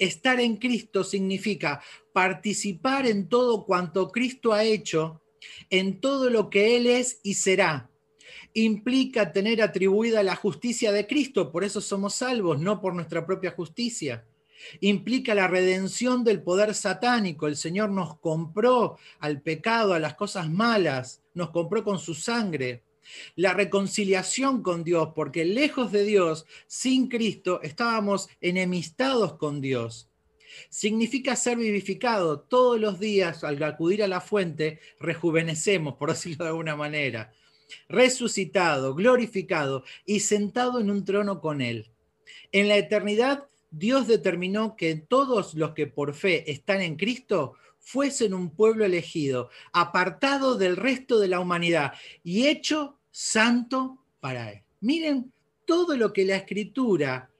Estar 0.00 0.40
en 0.40 0.56
Cristo 0.56 1.04
significa 1.04 1.80
participar 2.12 3.06
en 3.06 3.28
todo 3.28 3.64
cuanto 3.64 4.10
Cristo 4.10 4.52
ha 4.52 4.64
hecho, 4.64 5.22
en 5.70 6.00
todo 6.00 6.28
lo 6.28 6.50
que 6.50 6.76
Él 6.76 6.88
es 6.88 7.20
y 7.22 7.34
será. 7.34 7.91
Implica 8.54 9.32
tener 9.32 9.62
atribuida 9.62 10.22
la 10.22 10.36
justicia 10.36 10.92
de 10.92 11.06
Cristo, 11.06 11.50
por 11.50 11.64
eso 11.64 11.80
somos 11.80 12.14
salvos, 12.14 12.60
no 12.60 12.80
por 12.80 12.94
nuestra 12.94 13.24
propia 13.24 13.52
justicia. 13.52 14.26
Implica 14.80 15.34
la 15.34 15.48
redención 15.48 16.22
del 16.24 16.42
poder 16.42 16.74
satánico. 16.74 17.46
El 17.46 17.56
Señor 17.56 17.90
nos 17.90 18.18
compró 18.18 18.98
al 19.18 19.40
pecado, 19.40 19.94
a 19.94 19.98
las 19.98 20.14
cosas 20.14 20.50
malas, 20.50 21.22
nos 21.34 21.50
compró 21.50 21.82
con 21.82 21.98
su 21.98 22.14
sangre 22.14 22.82
la 23.34 23.54
reconciliación 23.54 24.62
con 24.62 24.84
Dios, 24.84 25.10
porque 25.14 25.44
lejos 25.44 25.92
de 25.92 26.04
Dios, 26.04 26.46
sin 26.66 27.08
Cristo, 27.08 27.60
estábamos 27.62 28.28
enemistados 28.40 29.34
con 29.34 29.60
Dios. 29.60 30.08
Significa 30.68 31.34
ser 31.36 31.56
vivificado. 31.56 32.40
Todos 32.40 32.78
los 32.78 33.00
días, 33.00 33.42
al 33.44 33.62
acudir 33.62 34.02
a 34.02 34.08
la 34.08 34.20
fuente, 34.20 34.80
rejuvenecemos, 35.00 35.94
por 35.94 36.10
decirlo 36.12 36.44
de 36.44 36.50
alguna 36.50 36.76
manera. 36.76 37.32
Resucitado, 37.88 38.94
glorificado 38.94 39.84
y 40.04 40.20
sentado 40.20 40.80
en 40.80 40.90
un 40.90 41.04
trono 41.04 41.40
con 41.40 41.60
Él. 41.60 41.90
En 42.52 42.68
la 42.68 42.76
eternidad, 42.76 43.48
Dios 43.70 44.06
determinó 44.06 44.76
que 44.76 44.94
todos 44.96 45.54
los 45.54 45.72
que 45.72 45.86
por 45.86 46.14
fe 46.14 46.50
están 46.50 46.82
en 46.82 46.96
Cristo 46.96 47.54
fuesen 47.78 48.34
un 48.34 48.50
pueblo 48.50 48.84
elegido, 48.84 49.50
apartado 49.72 50.56
del 50.56 50.76
resto 50.76 51.18
de 51.18 51.28
la 51.28 51.40
humanidad 51.40 51.94
y 52.22 52.46
hecho 52.46 52.98
santo 53.10 53.98
para 54.20 54.52
Él. 54.52 54.62
Miren 54.80 55.32
todo 55.64 55.96
lo 55.96 56.12
que 56.12 56.24
la 56.24 56.36
escritura 56.36 57.30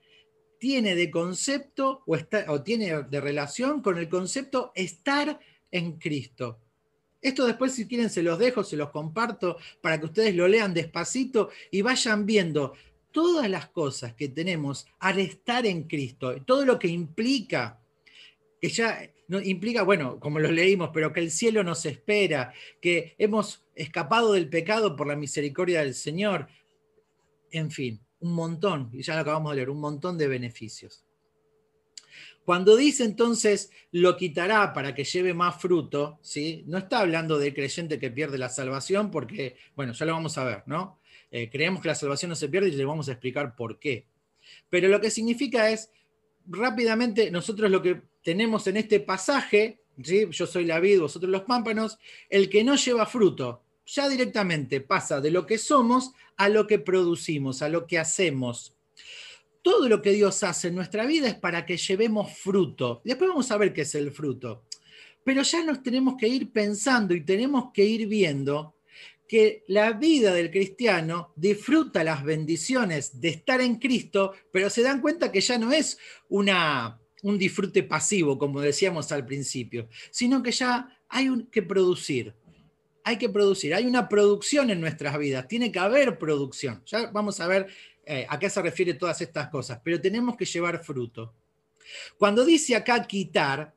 tiene 0.59 0.95
de 0.95 1.11
concepto 1.11 2.03
o, 2.05 2.17
o 2.47 2.63
tiene 2.63 3.03
de 3.03 3.21
relación 3.21 3.81
con 3.81 3.97
el 3.97 4.09
concepto 4.09 4.71
estar 4.75 5.39
en 5.71 5.99
Cristo. 5.99 6.59
Esto 7.23 7.47
después, 7.47 7.71
si 7.71 7.87
quieren, 7.87 8.09
se 8.09 8.21
los 8.21 8.37
dejo, 8.37 8.65
se 8.65 8.75
los 8.75 8.89
comparto 8.89 9.57
para 9.81 9.97
que 9.97 10.05
ustedes 10.05 10.35
lo 10.35 10.45
lean 10.47 10.73
despacito 10.73 11.49
y 11.71 11.81
vayan 11.81 12.25
viendo 12.25 12.73
todas 13.11 13.49
las 13.49 13.69
cosas 13.69 14.13
que 14.13 14.27
tenemos 14.27 14.85
al 14.99 15.19
estar 15.19 15.65
en 15.65 15.83
Cristo, 15.83 16.35
todo 16.43 16.65
lo 16.65 16.77
que 16.77 16.89
implica, 16.89 17.79
que 18.59 18.67
ya 18.67 19.09
no, 19.29 19.39
implica, 19.39 19.83
bueno, 19.83 20.19
como 20.19 20.39
lo 20.39 20.51
leímos, 20.51 20.89
pero 20.93 21.13
que 21.13 21.21
el 21.21 21.31
cielo 21.31 21.63
nos 21.63 21.85
espera, 21.85 22.53
que 22.81 23.15
hemos 23.17 23.65
escapado 23.73 24.33
del 24.33 24.49
pecado 24.49 24.97
por 24.97 25.07
la 25.07 25.15
misericordia 25.15 25.79
del 25.81 25.93
Señor. 25.93 26.49
En 27.51 27.71
fin, 27.71 28.01
un 28.19 28.33
montón, 28.33 28.89
y 28.91 29.01
ya 29.01 29.15
lo 29.15 29.21
acabamos 29.21 29.51
de 29.51 29.55
leer, 29.57 29.69
un 29.69 29.79
montón 29.79 30.17
de 30.17 30.27
beneficios. 30.27 31.05
Cuando 32.45 32.75
dice 32.75 33.03
entonces 33.03 33.71
lo 33.91 34.17
quitará 34.17 34.73
para 34.73 34.93
que 34.93 35.03
lleve 35.03 35.33
más 35.33 35.61
fruto, 35.61 36.19
¿sí? 36.21 36.63
no 36.67 36.77
está 36.77 36.99
hablando 36.99 37.39
del 37.39 37.53
creyente 37.53 37.99
que 37.99 38.11
pierde 38.11 38.37
la 38.37 38.49
salvación, 38.49 39.11
porque, 39.11 39.55
bueno, 39.75 39.93
ya 39.93 40.05
lo 40.05 40.13
vamos 40.13 40.37
a 40.37 40.43
ver, 40.43 40.63
¿no? 40.65 40.99
Eh, 41.31 41.49
creemos 41.49 41.81
que 41.81 41.87
la 41.87 41.95
salvación 41.95 42.29
no 42.29 42.35
se 42.35 42.49
pierde 42.49 42.69
y 42.69 42.73
le 42.73 42.85
vamos 42.85 43.07
a 43.09 43.13
explicar 43.13 43.55
por 43.55 43.79
qué. 43.79 44.05
Pero 44.69 44.87
lo 44.87 44.99
que 44.99 45.09
significa 45.09 45.69
es, 45.69 45.89
rápidamente, 46.45 47.31
nosotros 47.31 47.71
lo 47.71 47.81
que 47.81 48.01
tenemos 48.23 48.67
en 48.67 48.77
este 48.77 48.99
pasaje, 48.99 49.81
¿sí? 50.03 50.27
yo 50.29 50.45
soy 50.45 50.65
la 50.65 50.79
vid, 50.79 50.99
vosotros 50.99 51.31
los 51.31 51.43
pámpanos, 51.43 51.97
el 52.29 52.49
que 52.49 52.63
no 52.63 52.75
lleva 52.75 53.05
fruto, 53.05 53.63
ya 53.85 54.07
directamente 54.09 54.81
pasa 54.81 55.21
de 55.21 55.31
lo 55.31 55.45
que 55.45 55.57
somos 55.57 56.11
a 56.37 56.49
lo 56.49 56.67
que 56.67 56.79
producimos, 56.79 57.61
a 57.61 57.69
lo 57.69 57.85
que 57.87 57.99
hacemos. 57.99 58.75
Todo 59.63 59.89
lo 59.89 60.01
que 60.01 60.11
Dios 60.11 60.43
hace 60.43 60.67
en 60.67 60.75
nuestra 60.75 61.07
vida 61.07 61.27
es 61.27 61.35
para 61.35 61.65
que 61.65 61.77
llevemos 61.77 62.37
fruto. 62.37 63.01
Después 63.03 63.29
vamos 63.29 63.49
a 63.49 63.57
ver 63.57 63.73
qué 63.73 63.81
es 63.81 63.95
el 63.95 64.11
fruto. 64.11 64.65
Pero 65.23 65.41
ya 65.41 65.63
nos 65.63 65.81
tenemos 65.81 66.15
que 66.19 66.27
ir 66.27 66.51
pensando 66.51 67.15
y 67.15 67.21
tenemos 67.21 67.71
que 67.73 67.83
ir 67.83 68.07
viendo 68.07 68.75
que 69.27 69.63
la 69.67 69.93
vida 69.93 70.31
del 70.33 70.51
cristiano 70.51 71.33
disfruta 71.35 72.03
las 72.03 72.23
bendiciones 72.23 73.19
de 73.19 73.29
estar 73.29 73.61
en 73.61 73.77
Cristo, 73.77 74.33
pero 74.51 74.69
se 74.69 74.83
dan 74.83 75.01
cuenta 75.01 75.31
que 75.31 75.41
ya 75.41 75.57
no 75.57 75.71
es 75.71 75.97
una 76.29 76.99
un 77.23 77.37
disfrute 77.37 77.83
pasivo, 77.83 78.37
como 78.37 78.61
decíamos 78.61 79.11
al 79.11 79.25
principio, 79.25 79.87
sino 80.11 80.43
que 80.43 80.51
ya 80.51 80.99
hay 81.07 81.29
que 81.51 81.63
producir. 81.63 82.35
Hay 83.03 83.17
que 83.17 83.29
producir, 83.29 83.73
hay 83.73 83.85
una 83.85 84.07
producción 84.07 84.69
en 84.69 84.79
nuestras 84.79 85.17
vidas, 85.17 85.47
tiene 85.47 85.71
que 85.71 85.79
haber 85.79 86.17
producción. 86.17 86.83
Ya 86.85 87.11
vamos 87.11 87.39
a 87.39 87.47
ver 87.47 87.67
eh, 88.05 88.25
a 88.29 88.39
qué 88.39 88.49
se 88.49 88.61
refiere 88.61 88.93
todas 88.93 89.19
estas 89.21 89.49
cosas, 89.49 89.81
pero 89.83 89.99
tenemos 89.99 90.37
que 90.37 90.45
llevar 90.45 90.83
fruto. 90.83 91.33
Cuando 92.17 92.45
dice 92.45 92.75
acá 92.75 93.05
quitar, 93.05 93.73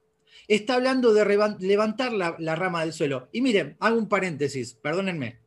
está 0.46 0.74
hablando 0.74 1.12
de 1.12 1.56
levantar 1.60 2.12
la, 2.12 2.36
la 2.38 2.54
rama 2.54 2.82
del 2.82 2.92
suelo. 2.92 3.28
Y 3.32 3.40
miren, 3.40 3.76
hago 3.80 3.98
un 3.98 4.08
paréntesis, 4.08 4.74
perdónenme. 4.74 5.40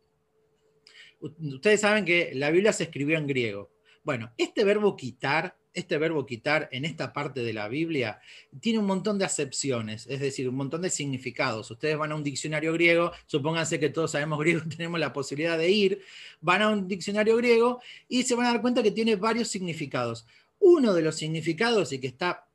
Ustedes 1.19 1.81
saben 1.81 2.05
que 2.05 2.31
la 2.33 2.49
Biblia 2.51 2.73
se 2.73 2.83
escribió 2.83 3.17
en 3.17 3.27
griego. 3.27 3.71
Bueno, 4.03 4.31
este 4.37 4.63
verbo 4.63 4.95
quitar 4.95 5.58
este 5.73 5.97
verbo 5.97 6.25
quitar 6.25 6.67
en 6.71 6.85
esta 6.85 7.13
parte 7.13 7.41
de 7.41 7.53
la 7.53 7.67
Biblia 7.67 8.19
tiene 8.59 8.79
un 8.79 8.85
montón 8.85 9.17
de 9.19 9.25
acepciones, 9.25 10.07
es 10.07 10.19
decir, 10.19 10.49
un 10.49 10.55
montón 10.55 10.81
de 10.81 10.89
significados. 10.89 11.69
Ustedes 11.69 11.97
van 11.97 12.11
a 12.11 12.15
un 12.15 12.23
diccionario 12.23 12.73
griego, 12.73 13.11
supónganse 13.25 13.79
que 13.79 13.89
todos 13.89 14.11
sabemos 14.11 14.39
griego, 14.41 14.61
tenemos 14.69 14.99
la 14.99 15.13
posibilidad 15.13 15.57
de 15.57 15.69
ir, 15.69 16.01
van 16.41 16.61
a 16.61 16.69
un 16.69 16.87
diccionario 16.87 17.37
griego 17.37 17.81
y 18.07 18.23
se 18.23 18.35
van 18.35 18.47
a 18.47 18.51
dar 18.53 18.61
cuenta 18.61 18.83
que 18.83 18.91
tiene 18.91 19.15
varios 19.15 19.47
significados. 19.47 20.25
Uno 20.59 20.93
de 20.93 21.01
los 21.01 21.15
significados, 21.15 21.93
y 21.93 21.99
que 21.99 22.07
está, 22.07 22.47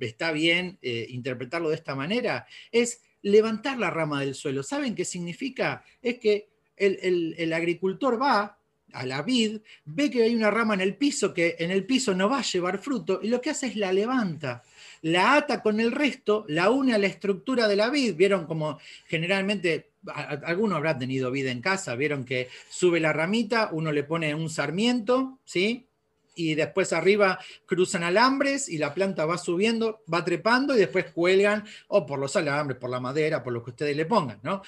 está 0.00 0.32
bien 0.32 0.78
eh, 0.82 1.06
interpretarlo 1.10 1.68
de 1.68 1.74
esta 1.74 1.94
manera, 1.94 2.46
es 2.70 3.02
levantar 3.20 3.78
la 3.78 3.90
rama 3.90 4.20
del 4.20 4.34
suelo. 4.34 4.62
¿Saben 4.62 4.94
qué 4.94 5.04
significa? 5.04 5.84
Es 6.00 6.18
que 6.18 6.48
el 6.76 7.52
agricultor 7.52 8.20
va, 8.20 8.58
a 8.92 9.06
la 9.06 9.22
vid, 9.22 9.60
ve 9.84 10.10
que 10.10 10.22
hay 10.22 10.34
una 10.34 10.50
rama 10.50 10.74
en 10.74 10.80
el 10.80 10.96
piso 10.96 11.32
que 11.32 11.56
en 11.58 11.70
el 11.70 11.84
piso 11.84 12.14
no 12.14 12.28
va 12.28 12.38
a 12.38 12.42
llevar 12.42 12.78
fruto 12.78 13.20
y 13.22 13.28
lo 13.28 13.40
que 13.40 13.50
hace 13.50 13.66
es 13.66 13.76
la 13.76 13.92
levanta, 13.92 14.62
la 15.02 15.34
ata 15.34 15.62
con 15.62 15.80
el 15.80 15.92
resto, 15.92 16.44
la 16.48 16.70
une 16.70 16.94
a 16.94 16.98
la 16.98 17.06
estructura 17.06 17.68
de 17.68 17.76
la 17.76 17.90
vid. 17.90 18.14
Vieron 18.14 18.46
como 18.46 18.78
generalmente, 19.06 19.90
alguno 20.06 20.76
habrá 20.76 20.96
tenido 20.96 21.30
vid 21.30 21.46
en 21.46 21.60
casa, 21.60 21.96
vieron 21.96 22.24
que 22.24 22.48
sube 22.70 23.00
la 23.00 23.12
ramita, 23.12 23.70
uno 23.72 23.92
le 23.92 24.04
pone 24.04 24.34
un 24.34 24.48
sarmiento, 24.48 25.40
¿sí? 25.44 25.86
Y 26.34 26.54
después 26.54 26.92
arriba 26.92 27.38
cruzan 27.66 28.04
alambres 28.04 28.68
y 28.68 28.78
la 28.78 28.94
planta 28.94 29.26
va 29.26 29.36
subiendo, 29.36 30.02
va 30.12 30.24
trepando 30.24 30.74
y 30.74 30.78
después 30.78 31.06
cuelgan 31.10 31.64
o 31.88 32.06
por 32.06 32.18
los 32.18 32.34
alambres, 32.36 32.78
por 32.78 32.88
la 32.88 33.00
madera, 33.00 33.42
por 33.42 33.52
lo 33.52 33.62
que 33.62 33.70
ustedes 33.70 33.96
le 33.96 34.06
pongan, 34.06 34.40
¿no? 34.42 34.62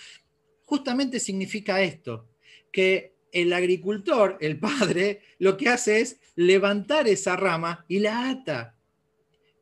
Justamente 0.66 1.20
significa 1.20 1.80
esto, 1.80 2.28
que 2.70 3.13
el 3.34 3.52
agricultor, 3.52 4.38
el 4.40 4.58
padre, 4.58 5.20
lo 5.38 5.56
que 5.56 5.68
hace 5.68 6.00
es 6.00 6.20
levantar 6.36 7.08
esa 7.08 7.36
rama 7.36 7.84
y 7.88 7.98
la 7.98 8.30
ata. 8.30 8.76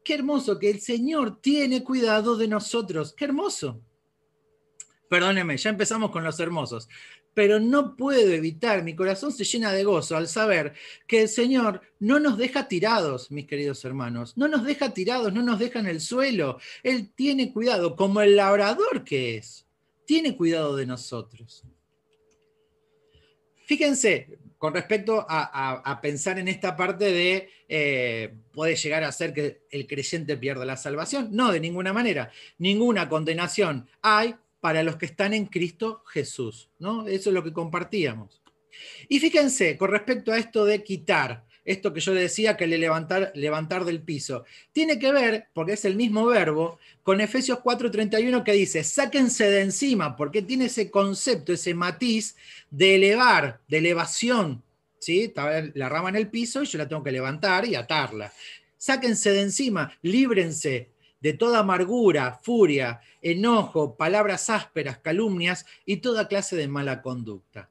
Qué 0.04 0.14
hermoso 0.14 0.58
que 0.58 0.70
el 0.70 0.80
Señor 0.80 1.40
tiene 1.40 1.82
cuidado 1.82 2.36
de 2.36 2.48
nosotros. 2.48 3.14
Qué 3.14 3.24
hermoso. 3.24 3.80
Perdóneme, 5.08 5.56
ya 5.56 5.70
empezamos 5.70 6.10
con 6.10 6.22
los 6.22 6.38
hermosos. 6.38 6.88
Pero 7.34 7.60
no 7.60 7.96
puedo 7.96 8.30
evitar, 8.30 8.82
mi 8.82 8.94
corazón 8.94 9.32
se 9.32 9.44
llena 9.44 9.72
de 9.72 9.84
gozo 9.84 10.16
al 10.16 10.28
saber 10.28 10.74
que 11.06 11.22
el 11.22 11.28
Señor 11.28 11.80
no 11.98 12.20
nos 12.20 12.36
deja 12.36 12.68
tirados, 12.68 13.30
mis 13.30 13.46
queridos 13.46 13.82
hermanos. 13.86 14.36
No 14.36 14.48
nos 14.48 14.64
deja 14.64 14.92
tirados, 14.92 15.32
no 15.32 15.42
nos 15.42 15.58
deja 15.58 15.78
en 15.78 15.86
el 15.86 16.02
suelo. 16.02 16.58
Él 16.82 17.10
tiene 17.14 17.52
cuidado, 17.52 17.96
como 17.96 18.20
el 18.20 18.36
labrador 18.36 19.02
que 19.04 19.38
es. 19.38 19.66
Tiene 20.04 20.36
cuidado 20.36 20.76
de 20.76 20.84
nosotros. 20.84 21.64
Fíjense, 23.72 24.28
con 24.58 24.74
respecto 24.74 25.24
a, 25.26 25.98
pensar 26.02 26.38
en 26.38 26.46
esta 26.46 26.76
parte 26.76 27.06
de 27.06 27.48
eh, 27.66 28.34
puede 28.52 28.76
llegar 28.76 29.02
a 29.02 29.10
ser 29.10 29.32
que 29.32 29.62
el 29.70 29.86
creyente 29.86 30.36
pierda 30.36 30.66
la 30.66 30.76
salvación. 30.76 31.30
No, 31.32 31.50
de 31.50 31.58
ninguna 31.58 31.94
manera. 31.94 32.30
Ninguna 32.58 33.08
condenación 33.08 33.88
hay 34.02 34.34
para 34.60 34.82
los 34.82 34.96
que 34.96 35.06
están 35.06 35.32
en 35.32 35.46
Cristo 35.46 36.04
Jesús. 36.06 36.68
¿no? 36.78 37.06
Eso 37.06 37.30
es 37.30 37.34
lo 37.34 37.42
que 37.42 37.54
compartíamos. 37.54 38.42
Y 39.08 39.20
fíjense, 39.20 39.78
con 39.78 39.90
respecto 39.90 40.32
a 40.32 40.36
esto 40.36 40.66
de 40.66 40.84
quitar, 40.84 41.46
esto 41.64 41.92
que 41.92 42.00
yo 42.00 42.14
decía 42.14 42.56
que 42.56 42.66
le 42.66 42.78
levantar, 42.78 43.32
levantar 43.34 43.84
del 43.84 44.02
piso. 44.02 44.44
Tiene 44.72 44.98
que 44.98 45.12
ver, 45.12 45.48
porque 45.52 45.74
es 45.74 45.84
el 45.84 45.96
mismo 45.96 46.26
verbo, 46.26 46.78
con 47.02 47.20
Efesios 47.20 47.60
4:31 47.60 48.44
que 48.44 48.52
dice, 48.52 48.84
sáquense 48.84 49.50
de 49.50 49.62
encima, 49.62 50.16
porque 50.16 50.42
tiene 50.42 50.66
ese 50.66 50.90
concepto, 50.90 51.52
ese 51.52 51.74
matiz 51.74 52.36
de 52.70 52.96
elevar, 52.96 53.60
de 53.68 53.78
elevación. 53.78 54.62
¿sí? 54.98 55.32
La 55.74 55.88
rama 55.88 56.08
en 56.08 56.16
el 56.16 56.28
piso 56.28 56.62
y 56.62 56.66
yo 56.66 56.78
la 56.78 56.88
tengo 56.88 57.02
que 57.02 57.12
levantar 57.12 57.66
y 57.66 57.74
atarla. 57.74 58.32
Sáquense 58.76 59.30
de 59.30 59.42
encima, 59.42 59.96
líbrense 60.02 60.90
de 61.20 61.32
toda 61.34 61.60
amargura, 61.60 62.40
furia, 62.42 63.00
enojo, 63.20 63.96
palabras 63.96 64.50
ásperas, 64.50 64.98
calumnias 64.98 65.64
y 65.86 65.98
toda 65.98 66.26
clase 66.26 66.56
de 66.56 66.66
mala 66.66 67.00
conducta. 67.00 67.70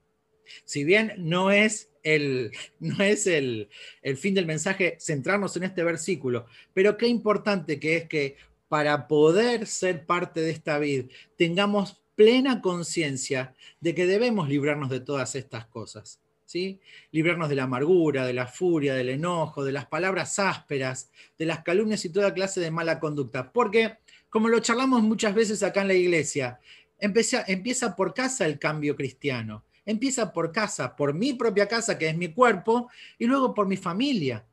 Si 0.63 0.86
bien 0.86 1.13
no 1.17 1.51
es 1.51 1.90
el, 2.03 2.51
no 2.79 3.03
es 3.03 3.27
el, 3.27 3.70
el 4.01 4.17
fin 4.17 4.34
del 4.34 4.46
mensaje 4.46 4.98
centrarnos 5.00 5.55
en 5.58 5.63
este 5.63 5.84
versículo, 5.84 6.46
pero 6.74 6.98
qué 6.98 7.08
importante 7.08 7.79
que 7.79 7.98
es 7.98 8.08
que 8.08 8.38
para 8.67 9.08
poder 9.08 9.67
ser 9.67 10.05
parte 10.05 10.41
de 10.41 10.51
esta 10.51 10.79
vida 10.79 11.03
tengamos 11.38 12.01
plena 12.15 12.62
conciencia 12.62 13.53
de 13.79 13.96
que 13.96 14.05
debemos 14.05 14.48
librarnos 14.48 14.89
de 14.89 15.00
todas 15.00 15.36
estas 15.36 15.65
cosas. 15.65 16.22
¿sí? 16.46 16.79
Librarnos 17.12 17.50
de 17.50 17.55
la 17.55 17.63
amargura, 17.63 18.25
de 18.25 18.34
la 18.34 18.46
furia, 18.46 18.93
del 18.93 19.10
enojo, 19.10 19.63
de 19.63 19.72
las 19.72 19.86
palabras 19.86 20.38
ásperas, 20.38 21.10
de 21.39 21.46
las 21.46 21.63
calumnias 21.63 22.03
y 22.05 22.10
toda 22.10 22.34
clase 22.34 22.60
de 22.60 22.72
mala 22.72 23.00
conducta. 23.00 23.51
Porque, 23.51 23.98
como 24.29 24.50
lo 24.50 24.60
charlamos 24.60 25.01
muchas 25.01 25.34
veces 25.34 25.63
acá 25.63 25.81
en 25.81 25.88
la 25.88 25.93
iglesia, 25.93 26.60
empieza, 27.00 27.43
empieza 27.48 27.96
por 27.96 28.13
casa 28.13 28.46
el 28.46 28.60
cambio 28.60 28.96
cristiano. 28.96 29.63
Empieza 29.85 30.31
por 30.31 30.51
casa, 30.51 30.95
por 30.95 31.13
mi 31.13 31.33
propia 31.33 31.67
casa, 31.67 31.97
que 31.97 32.09
es 32.09 32.15
mi 32.15 32.33
cuerpo, 32.33 32.89
y 33.17 33.25
luego 33.25 33.53
por 33.53 33.67
mi 33.67 33.77
familia. 33.77 34.45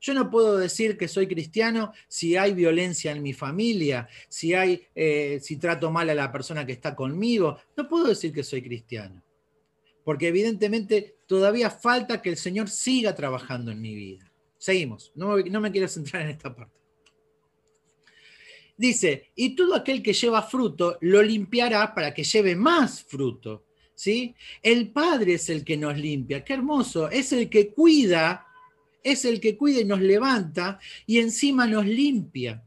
Yo 0.00 0.14
no 0.14 0.30
puedo 0.30 0.56
decir 0.56 0.96
que 0.96 1.08
soy 1.08 1.26
cristiano 1.26 1.92
si 2.08 2.36
hay 2.36 2.54
violencia 2.54 3.12
en 3.12 3.22
mi 3.22 3.32
familia, 3.32 4.08
si, 4.28 4.54
hay, 4.54 4.86
eh, 4.94 5.38
si 5.42 5.56
trato 5.56 5.90
mal 5.90 6.08
a 6.10 6.14
la 6.14 6.32
persona 6.32 6.64
que 6.64 6.72
está 6.72 6.94
conmigo. 6.94 7.58
No 7.76 7.88
puedo 7.88 8.06
decir 8.06 8.32
que 8.32 8.42
soy 8.42 8.62
cristiano. 8.62 9.22
Porque 10.04 10.28
evidentemente 10.28 11.18
todavía 11.26 11.70
falta 11.70 12.20
que 12.20 12.30
el 12.30 12.36
Señor 12.36 12.68
siga 12.68 13.14
trabajando 13.14 13.70
en 13.70 13.80
mi 13.80 13.94
vida. 13.94 14.30
Seguimos, 14.58 15.12
no, 15.14 15.38
no 15.38 15.60
me 15.60 15.70
quiero 15.70 15.88
centrar 15.88 16.22
en 16.22 16.30
esta 16.30 16.54
parte. 16.54 16.74
Dice, 18.76 19.30
y 19.36 19.54
todo 19.54 19.74
aquel 19.74 20.02
que 20.02 20.12
lleva 20.12 20.42
fruto 20.42 20.98
lo 21.00 21.22
limpiará 21.22 21.94
para 21.94 22.12
que 22.12 22.24
lleve 22.24 22.56
más 22.56 23.04
fruto. 23.04 23.66
¿Sí? 23.94 24.34
El 24.62 24.90
Padre 24.90 25.34
es 25.34 25.48
el 25.50 25.64
que 25.64 25.76
nos 25.76 25.96
limpia, 25.98 26.44
qué 26.44 26.54
hermoso, 26.54 27.10
es 27.10 27.32
el 27.32 27.48
que 27.48 27.68
cuida 27.72 28.46
es 29.04 29.24
el 29.26 29.38
que 29.38 29.56
cuida 29.56 29.80
y 29.80 29.84
nos 29.84 30.00
levanta 30.00 30.80
y 31.06 31.18
encima 31.18 31.66
nos 31.66 31.86
limpia. 31.86 32.64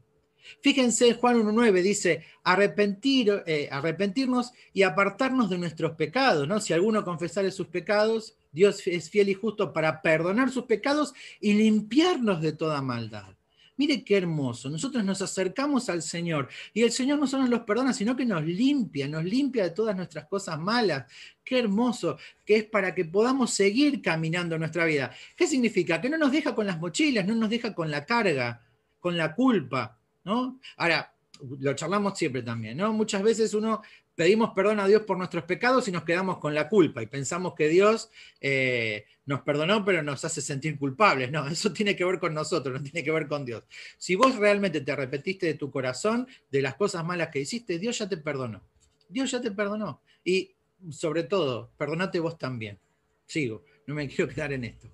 Fíjense, 0.62 1.12
Juan 1.14 1.36
1.9 1.42 1.82
dice, 1.82 2.24
arrepentir, 2.42 3.42
eh, 3.46 3.68
arrepentirnos 3.70 4.52
y 4.72 4.82
apartarnos 4.82 5.50
de 5.50 5.58
nuestros 5.58 5.92
pecados. 5.96 6.48
¿no? 6.48 6.58
Si 6.60 6.72
alguno 6.72 7.04
confesare 7.04 7.50
sus 7.50 7.66
pecados, 7.66 8.36
Dios 8.50 8.86
es 8.86 9.10
fiel 9.10 9.28
y 9.28 9.34
justo 9.34 9.72
para 9.72 10.00
perdonar 10.00 10.50
sus 10.50 10.64
pecados 10.64 11.12
y 11.40 11.52
limpiarnos 11.52 12.40
de 12.40 12.52
toda 12.52 12.80
maldad. 12.80 13.37
Mire 13.78 14.04
qué 14.04 14.18
hermoso. 14.18 14.68
Nosotros 14.68 15.04
nos 15.04 15.22
acercamos 15.22 15.88
al 15.88 16.02
Señor 16.02 16.48
y 16.74 16.82
el 16.82 16.90
Señor 16.90 17.18
no 17.18 17.26
solo 17.26 17.46
nos 17.46 17.60
perdona, 17.60 17.92
sino 17.92 18.16
que 18.16 18.26
nos 18.26 18.44
limpia, 18.44 19.08
nos 19.08 19.24
limpia 19.24 19.62
de 19.62 19.70
todas 19.70 19.96
nuestras 19.96 20.26
cosas 20.26 20.58
malas. 20.58 21.10
Qué 21.44 21.60
hermoso 21.60 22.18
que 22.44 22.56
es 22.56 22.64
para 22.64 22.92
que 22.92 23.04
podamos 23.04 23.52
seguir 23.52 24.02
caminando 24.02 24.58
nuestra 24.58 24.84
vida. 24.84 25.12
¿Qué 25.36 25.46
significa? 25.46 26.00
Que 26.00 26.10
no 26.10 26.18
nos 26.18 26.32
deja 26.32 26.54
con 26.54 26.66
las 26.66 26.78
mochilas, 26.78 27.24
no 27.24 27.36
nos 27.36 27.48
deja 27.48 27.72
con 27.72 27.90
la 27.90 28.04
carga, 28.04 28.62
con 28.98 29.16
la 29.16 29.34
culpa, 29.34 29.96
¿no? 30.24 30.58
Ahora, 30.76 31.14
lo 31.60 31.72
charlamos 31.74 32.18
siempre 32.18 32.42
también, 32.42 32.76
¿no? 32.76 32.92
Muchas 32.92 33.22
veces 33.22 33.54
uno 33.54 33.80
pedimos 34.18 34.50
perdón 34.50 34.80
a 34.80 34.88
Dios 34.88 35.02
por 35.02 35.16
nuestros 35.16 35.44
pecados 35.44 35.86
y 35.86 35.92
nos 35.92 36.02
quedamos 36.02 36.38
con 36.38 36.52
la 36.52 36.68
culpa 36.68 37.00
y 37.00 37.06
pensamos 37.06 37.54
que 37.54 37.68
Dios 37.68 38.10
eh, 38.40 39.06
nos 39.26 39.42
perdonó 39.42 39.84
pero 39.84 40.02
nos 40.02 40.24
hace 40.24 40.42
sentir 40.42 40.76
culpables. 40.76 41.30
No, 41.30 41.46
eso 41.46 41.72
tiene 41.72 41.94
que 41.94 42.04
ver 42.04 42.18
con 42.18 42.34
nosotros, 42.34 42.74
no 42.74 42.82
tiene 42.82 43.04
que 43.04 43.12
ver 43.12 43.28
con 43.28 43.44
Dios. 43.44 43.62
Si 43.96 44.16
vos 44.16 44.34
realmente 44.34 44.80
te 44.80 44.90
arrepentiste 44.90 45.46
de 45.46 45.54
tu 45.54 45.70
corazón, 45.70 46.26
de 46.50 46.60
las 46.60 46.74
cosas 46.74 47.04
malas 47.04 47.28
que 47.28 47.38
hiciste, 47.38 47.78
Dios 47.78 47.96
ya 47.96 48.08
te 48.08 48.16
perdonó. 48.16 48.60
Dios 49.08 49.30
ya 49.30 49.40
te 49.40 49.52
perdonó. 49.52 50.02
Y 50.24 50.56
sobre 50.90 51.22
todo, 51.22 51.70
perdonate 51.78 52.18
vos 52.18 52.36
también. 52.36 52.76
Sigo, 53.24 53.64
no 53.86 53.94
me 53.94 54.08
quiero 54.12 54.34
quedar 54.34 54.52
en 54.52 54.64
esto. 54.64 54.90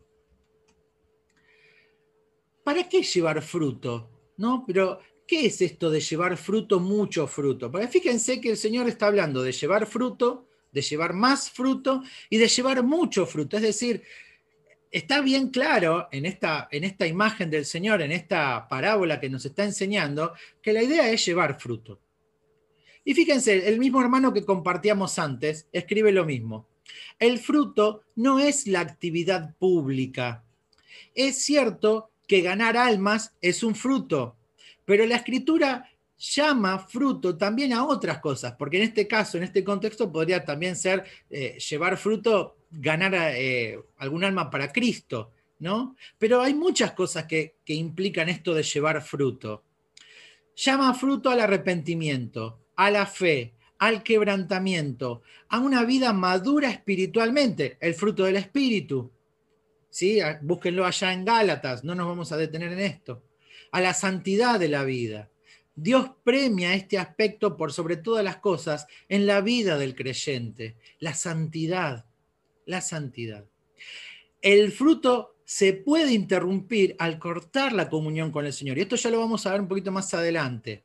¿Para 2.62 2.86
qué 2.90 3.02
llevar 3.02 3.40
fruto? 3.40 4.34
¿No? 4.36 4.64
Pero 4.66 5.00
¿Qué 5.26 5.46
es 5.46 5.60
esto 5.62 5.90
de 5.90 6.00
llevar 6.00 6.36
fruto, 6.36 6.80
mucho 6.80 7.26
fruto? 7.26 7.70
Porque 7.70 7.88
fíjense 7.88 8.40
que 8.40 8.50
el 8.50 8.56
Señor 8.56 8.88
está 8.88 9.06
hablando 9.06 9.42
de 9.42 9.52
llevar 9.52 9.86
fruto, 9.86 10.48
de 10.70 10.82
llevar 10.82 11.14
más 11.14 11.50
fruto 11.50 12.02
y 12.28 12.36
de 12.36 12.48
llevar 12.48 12.82
mucho 12.82 13.24
fruto. 13.24 13.56
Es 13.56 13.62
decir, 13.62 14.02
está 14.90 15.22
bien 15.22 15.48
claro 15.48 16.08
en 16.12 16.26
esta, 16.26 16.68
en 16.70 16.84
esta 16.84 17.06
imagen 17.06 17.50
del 17.50 17.64
Señor, 17.64 18.02
en 18.02 18.12
esta 18.12 18.68
parábola 18.68 19.18
que 19.18 19.30
nos 19.30 19.46
está 19.46 19.64
enseñando, 19.64 20.34
que 20.60 20.72
la 20.72 20.82
idea 20.82 21.10
es 21.10 21.24
llevar 21.24 21.58
fruto. 21.58 22.00
Y 23.04 23.14
fíjense, 23.14 23.68
el 23.68 23.78
mismo 23.78 24.00
hermano 24.02 24.32
que 24.32 24.44
compartíamos 24.44 25.18
antes 25.18 25.68
escribe 25.72 26.12
lo 26.12 26.24
mismo. 26.24 26.68
El 27.18 27.38
fruto 27.38 28.02
no 28.16 28.40
es 28.40 28.66
la 28.66 28.80
actividad 28.80 29.56
pública. 29.56 30.44
Es 31.14 31.42
cierto 31.42 32.10
que 32.26 32.40
ganar 32.40 32.76
almas 32.76 33.34
es 33.40 33.62
un 33.62 33.74
fruto, 33.74 34.36
pero 34.84 35.06
la 35.06 35.16
escritura 35.16 35.88
llama 36.18 36.78
fruto 36.78 37.36
también 37.36 37.72
a 37.72 37.84
otras 37.84 38.18
cosas, 38.18 38.54
porque 38.58 38.78
en 38.78 38.84
este 38.84 39.06
caso, 39.06 39.36
en 39.36 39.44
este 39.44 39.64
contexto, 39.64 40.10
podría 40.10 40.44
también 40.44 40.76
ser 40.76 41.04
eh, 41.30 41.58
llevar 41.58 41.96
fruto, 41.96 42.58
ganar 42.70 43.14
eh, 43.14 43.78
algún 43.98 44.24
alma 44.24 44.50
para 44.50 44.72
Cristo, 44.72 45.32
¿no? 45.58 45.96
Pero 46.18 46.40
hay 46.40 46.54
muchas 46.54 46.92
cosas 46.92 47.24
que, 47.26 47.56
que 47.64 47.74
implican 47.74 48.28
esto 48.28 48.54
de 48.54 48.62
llevar 48.62 49.02
fruto. 49.02 49.64
Llama 50.56 50.94
fruto 50.94 51.30
al 51.30 51.40
arrepentimiento, 51.40 52.60
a 52.76 52.90
la 52.90 53.06
fe, 53.06 53.54
al 53.78 54.02
quebrantamiento, 54.02 55.22
a 55.48 55.58
una 55.58 55.84
vida 55.84 56.12
madura 56.12 56.70
espiritualmente, 56.70 57.76
el 57.80 57.94
fruto 57.94 58.24
del 58.24 58.36
espíritu. 58.36 59.10
¿Sí? 59.90 60.18
Búsquenlo 60.42 60.84
allá 60.84 61.12
en 61.12 61.24
Gálatas, 61.24 61.84
no 61.84 61.94
nos 61.94 62.06
vamos 62.06 62.32
a 62.32 62.36
detener 62.36 62.72
en 62.72 62.80
esto 62.80 63.22
a 63.74 63.80
la 63.80 63.92
santidad 63.92 64.60
de 64.60 64.68
la 64.68 64.84
vida. 64.84 65.32
Dios 65.74 66.08
premia 66.22 66.74
este 66.74 66.96
aspecto 66.96 67.56
por 67.56 67.72
sobre 67.72 67.96
todas 67.96 68.22
las 68.22 68.36
cosas 68.36 68.86
en 69.08 69.26
la 69.26 69.40
vida 69.40 69.76
del 69.78 69.96
creyente, 69.96 70.76
la 71.00 71.12
santidad, 71.12 72.06
la 72.66 72.80
santidad. 72.80 73.46
El 74.40 74.70
fruto 74.70 75.38
se 75.44 75.72
puede 75.72 76.12
interrumpir 76.12 76.94
al 77.00 77.18
cortar 77.18 77.72
la 77.72 77.88
comunión 77.88 78.30
con 78.30 78.46
el 78.46 78.52
Señor. 78.52 78.78
Y 78.78 78.82
esto 78.82 78.94
ya 78.94 79.10
lo 79.10 79.18
vamos 79.18 79.44
a 79.44 79.50
ver 79.50 79.62
un 79.62 79.66
poquito 79.66 79.90
más 79.90 80.14
adelante. 80.14 80.84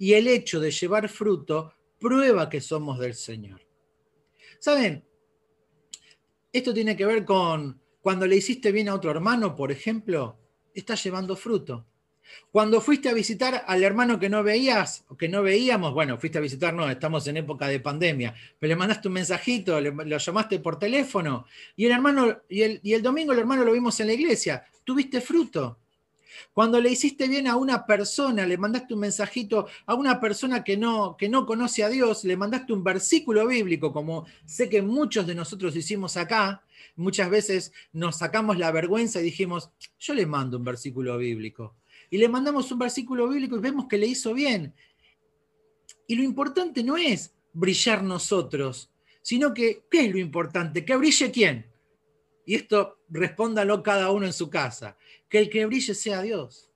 Y 0.00 0.14
el 0.14 0.26
hecho 0.26 0.58
de 0.58 0.72
llevar 0.72 1.08
fruto 1.08 1.72
prueba 2.00 2.50
que 2.50 2.60
somos 2.60 2.98
del 2.98 3.14
Señor. 3.14 3.60
¿Saben? 4.58 5.04
Esto 6.52 6.74
tiene 6.74 6.96
que 6.96 7.06
ver 7.06 7.24
con 7.24 7.80
cuando 8.00 8.26
le 8.26 8.34
hiciste 8.34 8.72
bien 8.72 8.88
a 8.88 8.94
otro 8.96 9.12
hermano, 9.12 9.54
por 9.54 9.70
ejemplo, 9.70 10.36
está 10.74 10.96
llevando 10.96 11.36
fruto. 11.36 11.86
Cuando 12.50 12.80
fuiste 12.80 13.08
a 13.08 13.12
visitar 13.12 13.64
al 13.66 13.82
hermano 13.82 14.18
que 14.18 14.28
no 14.28 14.42
veías, 14.42 15.04
o 15.08 15.16
que 15.16 15.28
no 15.28 15.42
veíamos, 15.42 15.92
bueno, 15.92 16.18
fuiste 16.18 16.38
a 16.38 16.40
visitar, 16.40 16.72
no, 16.72 16.88
estamos 16.88 17.26
en 17.26 17.38
época 17.38 17.68
de 17.68 17.80
pandemia, 17.80 18.34
pero 18.58 18.68
le 18.68 18.76
mandaste 18.76 19.08
un 19.08 19.14
mensajito, 19.14 19.80
lo 19.80 20.18
llamaste 20.18 20.60
por 20.60 20.78
teléfono, 20.78 21.46
y 21.76 21.86
el 21.86 21.92
hermano, 21.92 22.42
y 22.48 22.62
el, 22.62 22.80
y 22.82 22.92
el 22.92 23.02
domingo 23.02 23.32
el 23.32 23.40
hermano 23.40 23.64
lo 23.64 23.72
vimos 23.72 23.98
en 24.00 24.06
la 24.06 24.12
iglesia, 24.12 24.64
tuviste 24.84 25.20
fruto. 25.20 25.78
Cuando 26.52 26.80
le 26.80 26.90
hiciste 26.90 27.26
bien 27.28 27.48
a 27.48 27.56
una 27.56 27.86
persona, 27.86 28.46
le 28.46 28.58
mandaste 28.58 28.94
un 28.94 29.00
mensajito 29.00 29.66
a 29.86 29.94
una 29.94 30.20
persona 30.20 30.62
que 30.62 30.76
no, 30.76 31.16
que 31.16 31.28
no 31.28 31.46
conoce 31.46 31.82
a 31.82 31.88
Dios, 31.88 32.24
le 32.24 32.36
mandaste 32.36 32.72
un 32.72 32.84
versículo 32.84 33.46
bíblico, 33.46 33.92
como 33.92 34.26
sé 34.44 34.68
que 34.68 34.82
muchos 34.82 35.26
de 35.26 35.34
nosotros 35.34 35.74
hicimos 35.74 36.16
acá, 36.16 36.62
muchas 36.96 37.30
veces 37.30 37.72
nos 37.92 38.18
sacamos 38.18 38.58
la 38.58 38.70
vergüenza 38.70 39.20
y 39.20 39.24
dijimos, 39.24 39.70
yo 39.98 40.14
le 40.14 40.26
mando 40.26 40.56
un 40.56 40.64
versículo 40.64 41.18
bíblico 41.18 41.74
y 42.14 42.16
le 42.16 42.28
mandamos 42.28 42.70
un 42.70 42.78
versículo 42.78 43.28
bíblico 43.28 43.56
y 43.56 43.58
vemos 43.58 43.88
que 43.88 43.98
le 43.98 44.06
hizo 44.06 44.32
bien. 44.32 44.72
Y 46.06 46.14
lo 46.14 46.22
importante 46.22 46.84
no 46.84 46.96
es 46.96 47.34
brillar 47.52 48.04
nosotros, 48.04 48.88
sino 49.20 49.52
que, 49.52 49.82
¿qué 49.90 50.06
es 50.06 50.12
lo 50.12 50.20
importante? 50.20 50.84
¿Que 50.84 50.94
brille 50.94 51.32
quién? 51.32 51.66
Y 52.46 52.54
esto 52.54 53.00
respóndalo 53.08 53.82
cada 53.82 54.12
uno 54.12 54.26
en 54.26 54.32
su 54.32 54.48
casa. 54.48 54.96
Que 55.28 55.40
el 55.40 55.50
que 55.50 55.66
brille 55.66 55.92
sea 55.92 56.22
Dios. 56.22 56.70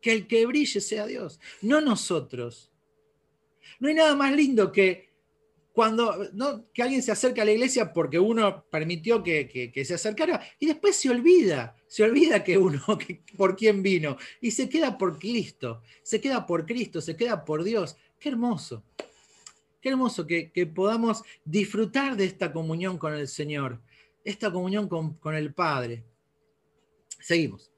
Que 0.00 0.12
el 0.12 0.26
que 0.26 0.46
brille 0.46 0.80
sea 0.80 1.04
Dios, 1.04 1.40
no 1.60 1.82
nosotros. 1.82 2.72
No 3.78 3.88
hay 3.88 3.94
nada 3.94 4.16
más 4.16 4.34
lindo 4.34 4.72
que 4.72 5.10
cuando 5.74 6.30
que 6.72 6.84
alguien 6.84 7.02
se 7.02 7.10
acerca 7.10 7.42
a 7.42 7.44
la 7.44 7.50
iglesia 7.50 7.92
porque 7.92 8.16
uno 8.16 8.64
permitió 8.70 9.24
que, 9.24 9.72
se 9.84 9.94
acercara 9.94 10.40
y 10.60 10.66
después 10.66 10.94
se 10.94 11.10
olvida, 11.10 11.76
se 11.88 12.04
olvida 12.04 12.44
que 12.44 12.56
uno, 12.56 12.80
por 13.36 13.56
quién 13.56 13.82
vino 13.82 14.16
y 14.40 14.52
se 14.52 14.68
queda 14.68 14.96
por 14.96 15.18
Cristo, 15.18 15.82
se 16.04 16.20
queda 16.20 16.46
por 16.46 16.64
Cristo, 16.64 17.00
se 17.00 17.16
queda 17.16 17.44
por 17.44 17.64
Dios. 17.64 17.96
Qué 18.20 18.28
hermoso, 18.28 18.84
qué 19.80 19.88
hermoso 19.88 20.24
que, 20.28 20.72
podamos 20.72 21.24
disfrutar 21.44 22.16
de 22.16 22.26
esta 22.26 22.52
comunión 22.52 22.96
con 22.96 23.12
el 23.12 23.26
Señor, 23.26 23.82
esta 24.22 24.52
comunión 24.52 24.88
con, 24.88 25.14
con 25.14 25.34
el 25.34 25.52
Padre. 25.54 26.04
Seguimos. 27.18 27.72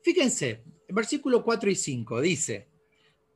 Fíjense, 0.00 0.62
versículo 0.90 1.42
4 1.42 1.70
y 1.72 1.74
5 1.74 2.20
dice, 2.20 2.68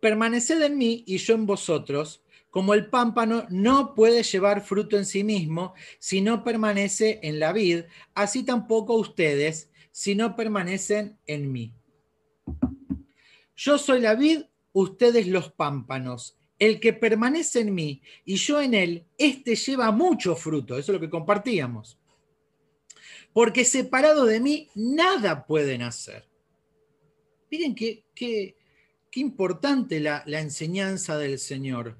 permaneced 0.00 0.62
en 0.62 0.78
mí 0.78 1.02
y 1.08 1.18
yo 1.18 1.34
en 1.34 1.44
vosotros 1.44 2.22
Como 2.50 2.74
el 2.74 2.86
pámpano 2.86 3.46
no 3.50 3.94
puede 3.94 4.22
llevar 4.22 4.62
fruto 4.62 4.96
en 4.96 5.04
sí 5.04 5.22
mismo 5.22 5.74
si 5.98 6.20
no 6.20 6.44
permanece 6.44 7.20
en 7.22 7.38
la 7.38 7.52
vid, 7.52 7.84
así 8.14 8.42
tampoco 8.42 8.94
ustedes 8.94 9.70
si 9.90 10.14
no 10.14 10.36
permanecen 10.36 11.18
en 11.26 11.52
mí. 11.52 11.74
Yo 13.56 13.76
soy 13.76 14.00
la 14.00 14.14
vid, 14.14 14.42
ustedes 14.72 15.26
los 15.26 15.50
pámpanos. 15.50 16.38
El 16.58 16.80
que 16.80 16.92
permanece 16.92 17.60
en 17.60 17.74
mí 17.74 18.02
y 18.24 18.36
yo 18.36 18.60
en 18.60 18.74
él, 18.74 19.06
éste 19.16 19.56
lleva 19.56 19.90
mucho 19.90 20.36
fruto. 20.36 20.78
Eso 20.78 20.92
es 20.92 20.94
lo 20.94 21.00
que 21.00 21.10
compartíamos. 21.10 21.98
Porque 23.32 23.64
separado 23.64 24.24
de 24.24 24.40
mí, 24.40 24.68
nada 24.74 25.46
pueden 25.46 25.82
hacer. 25.82 26.28
Miren 27.50 27.74
qué, 27.74 28.04
qué, 28.14 28.56
importante 29.14 29.98
la, 29.98 30.22
la 30.26 30.40
enseñanza 30.40 31.18
del 31.18 31.40
Señor. 31.40 31.96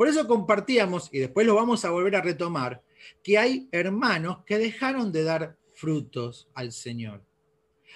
Por 0.00 0.08
eso 0.08 0.26
compartíamos, 0.26 1.10
y 1.12 1.18
después 1.18 1.46
lo 1.46 1.54
vamos 1.54 1.84
a 1.84 1.90
volver 1.90 2.16
a 2.16 2.22
retomar, 2.22 2.82
que 3.22 3.36
hay 3.36 3.68
hermanos 3.70 4.38
que 4.46 4.56
dejaron 4.56 5.12
de 5.12 5.24
dar 5.24 5.58
frutos 5.74 6.48
al 6.54 6.72
Señor. 6.72 7.22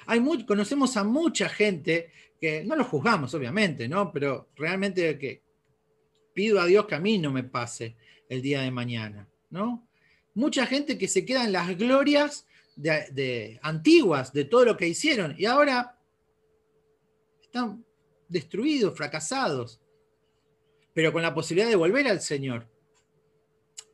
Hay 0.04 0.22
conocemos 0.44 0.98
a 0.98 1.04
mucha 1.04 1.48
gente 1.48 2.10
que 2.38 2.62
no 2.62 2.76
lo 2.76 2.84
juzgamos, 2.84 3.32
obviamente, 3.32 3.88
¿no? 3.88 4.12
Pero 4.12 4.50
realmente 4.54 5.18
que 5.18 5.40
pido 6.34 6.60
a 6.60 6.66
Dios 6.66 6.84
que 6.84 6.94
a 6.94 7.00
mí 7.00 7.16
no 7.16 7.32
me 7.32 7.42
pase 7.42 7.96
el 8.28 8.42
día 8.42 8.60
de 8.60 8.70
mañana, 8.70 9.26
¿no? 9.48 9.88
Mucha 10.34 10.66
gente 10.66 10.98
que 10.98 11.08
se 11.08 11.24
queda 11.24 11.46
en 11.46 11.52
las 11.52 11.74
glorias 11.74 12.46
de, 12.76 13.58
antiguas 13.62 14.30
de 14.30 14.44
todo 14.44 14.66
lo 14.66 14.76
que 14.76 14.88
hicieron 14.88 15.34
y 15.38 15.46
ahora 15.46 15.98
están 17.40 17.82
destruidos, 18.28 18.94
fracasados 18.94 19.80
pero 20.94 21.12
con 21.12 21.22
la 21.22 21.34
posibilidad 21.34 21.68
de 21.68 21.76
volver 21.76 22.08
al 22.08 22.20
Señor. 22.20 22.66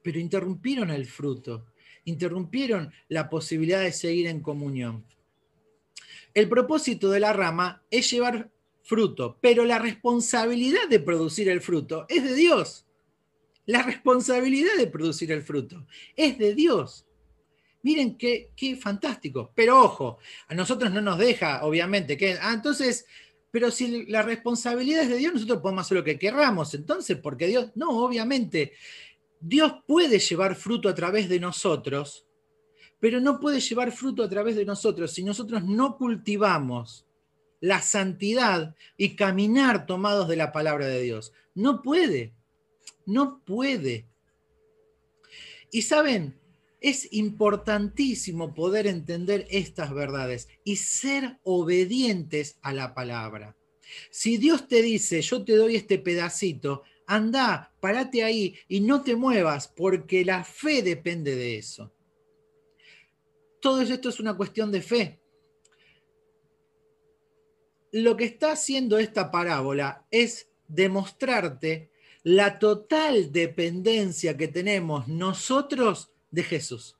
Pero 0.02 0.20
interrumpieron 0.20 0.90
el 0.90 1.06
fruto, 1.06 1.66
interrumpieron 2.04 2.92
la 3.08 3.28
posibilidad 3.28 3.80
de 3.80 3.92
seguir 3.92 4.28
en 4.28 4.40
comunión. 4.40 5.04
El 6.32 6.48
propósito 6.48 7.10
de 7.10 7.20
la 7.20 7.32
rama 7.32 7.82
es 7.90 8.10
llevar 8.10 8.50
fruto, 8.82 9.38
pero 9.40 9.64
la 9.64 9.78
responsabilidad 9.78 10.88
de 10.88 11.00
producir 11.00 11.48
el 11.48 11.60
fruto 11.60 12.06
es 12.08 12.22
de 12.22 12.34
Dios. 12.34 12.86
La 13.66 13.82
responsabilidad 13.82 14.76
de 14.78 14.86
producir 14.86 15.32
el 15.32 15.42
fruto 15.42 15.86
es 16.16 16.38
de 16.38 16.54
Dios. 16.54 17.06
Miren 17.82 18.16
qué, 18.16 18.50
qué 18.54 18.76
fantástico. 18.76 19.52
Pero 19.54 19.80
ojo, 19.82 20.18
a 20.48 20.54
nosotros 20.54 20.92
no 20.92 21.00
nos 21.00 21.18
deja, 21.18 21.64
obviamente, 21.64 22.16
que, 22.16 22.36
ah, 22.40 22.52
entonces 22.52 23.06
pero 23.50 23.70
si 23.70 24.06
la 24.06 24.22
responsabilidad 24.22 25.02
es 25.02 25.08
de 25.08 25.16
Dios, 25.16 25.34
nosotros 25.34 25.60
podemos 25.60 25.86
hacer 25.86 25.98
lo 25.98 26.04
que 26.04 26.18
querramos. 26.18 26.74
Entonces, 26.74 27.18
porque 27.18 27.46
Dios, 27.46 27.70
no, 27.74 27.90
obviamente, 28.04 28.72
Dios 29.40 29.74
puede 29.86 30.18
llevar 30.18 30.54
fruto 30.54 30.88
a 30.88 30.94
través 30.94 31.28
de 31.28 31.40
nosotros, 31.40 32.26
pero 33.00 33.20
no 33.20 33.40
puede 33.40 33.60
llevar 33.60 33.92
fruto 33.92 34.22
a 34.22 34.28
través 34.28 34.56
de 34.56 34.64
nosotros 34.64 35.12
si 35.12 35.24
nosotros 35.24 35.64
no 35.64 35.96
cultivamos 35.96 37.06
la 37.60 37.80
santidad 37.80 38.74
y 38.96 39.16
caminar 39.16 39.86
tomados 39.86 40.28
de 40.28 40.36
la 40.36 40.52
palabra 40.52 40.86
de 40.86 41.02
Dios. 41.02 41.32
No 41.54 41.82
puede, 41.82 42.34
no 43.06 43.42
puede. 43.44 44.06
Y 45.70 45.82
saben, 45.82 46.39
es 46.80 47.12
importantísimo 47.12 48.54
poder 48.54 48.86
entender 48.86 49.46
estas 49.50 49.92
verdades 49.92 50.48
y 50.64 50.76
ser 50.76 51.38
obedientes 51.42 52.58
a 52.62 52.72
la 52.72 52.94
palabra. 52.94 53.56
Si 54.10 54.36
Dios 54.38 54.68
te 54.68 54.82
dice, 54.82 55.20
yo 55.20 55.44
te 55.44 55.56
doy 55.56 55.76
este 55.76 55.98
pedacito, 55.98 56.84
anda, 57.06 57.74
párate 57.80 58.24
ahí 58.24 58.56
y 58.68 58.80
no 58.80 59.02
te 59.02 59.16
muevas 59.16 59.68
porque 59.68 60.24
la 60.24 60.44
fe 60.44 60.82
depende 60.82 61.34
de 61.34 61.58
eso. 61.58 61.92
Todo 63.60 63.82
esto 63.82 64.08
es 64.08 64.20
una 64.20 64.36
cuestión 64.36 64.72
de 64.72 64.80
fe. 64.80 65.20
Lo 67.92 68.16
que 68.16 68.24
está 68.24 68.52
haciendo 68.52 68.98
esta 68.98 69.30
parábola 69.30 70.06
es 70.10 70.48
demostrarte 70.68 71.90
la 72.22 72.58
total 72.58 73.32
dependencia 73.32 74.36
que 74.36 74.48
tenemos 74.48 75.08
nosotros 75.08 76.12
de 76.30 76.42
Jesús. 76.42 76.96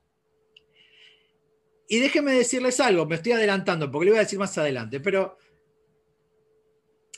Y 1.87 1.99
déjenme 1.99 2.31
decirles 2.33 2.79
algo, 2.79 3.05
me 3.05 3.15
estoy 3.15 3.33
adelantando 3.33 3.91
porque 3.91 4.05
le 4.05 4.11
voy 4.11 4.19
a 4.19 4.23
decir 4.23 4.39
más 4.39 4.57
adelante, 4.57 4.99
pero 4.99 5.37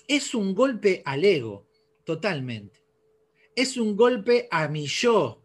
es 0.08 0.34
un 0.34 0.56
golpe 0.56 1.02
al 1.06 1.24
ego, 1.24 1.68
totalmente. 2.04 2.84
Es 3.56 3.78
un 3.78 3.96
golpe 3.96 4.48
a 4.50 4.68
mi 4.68 4.88
yo. 4.88 5.42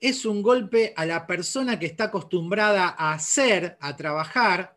Es 0.00 0.26
un 0.26 0.42
golpe 0.42 0.92
a 0.96 1.06
la 1.06 1.28
persona 1.28 1.78
que 1.78 1.86
está 1.86 2.04
acostumbrada 2.04 2.88
a 2.88 3.12
hacer, 3.12 3.76
a 3.80 3.96
trabajar, 3.96 4.76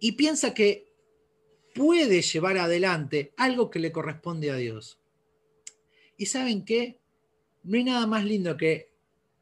y 0.00 0.12
piensa 0.12 0.54
que 0.54 0.92
puede 1.74 2.22
llevar 2.22 2.56
adelante 2.58 3.32
algo 3.36 3.70
que 3.70 3.80
le 3.80 3.92
corresponde 3.92 4.50
a 4.50 4.56
Dios. 4.56 5.00
¿Y 6.16 6.26
saben 6.26 6.64
qué? 6.64 6.98
No 7.64 7.76
hay 7.76 7.84
nada 7.84 8.06
más 8.06 8.24
lindo 8.24 8.56
que 8.56 8.92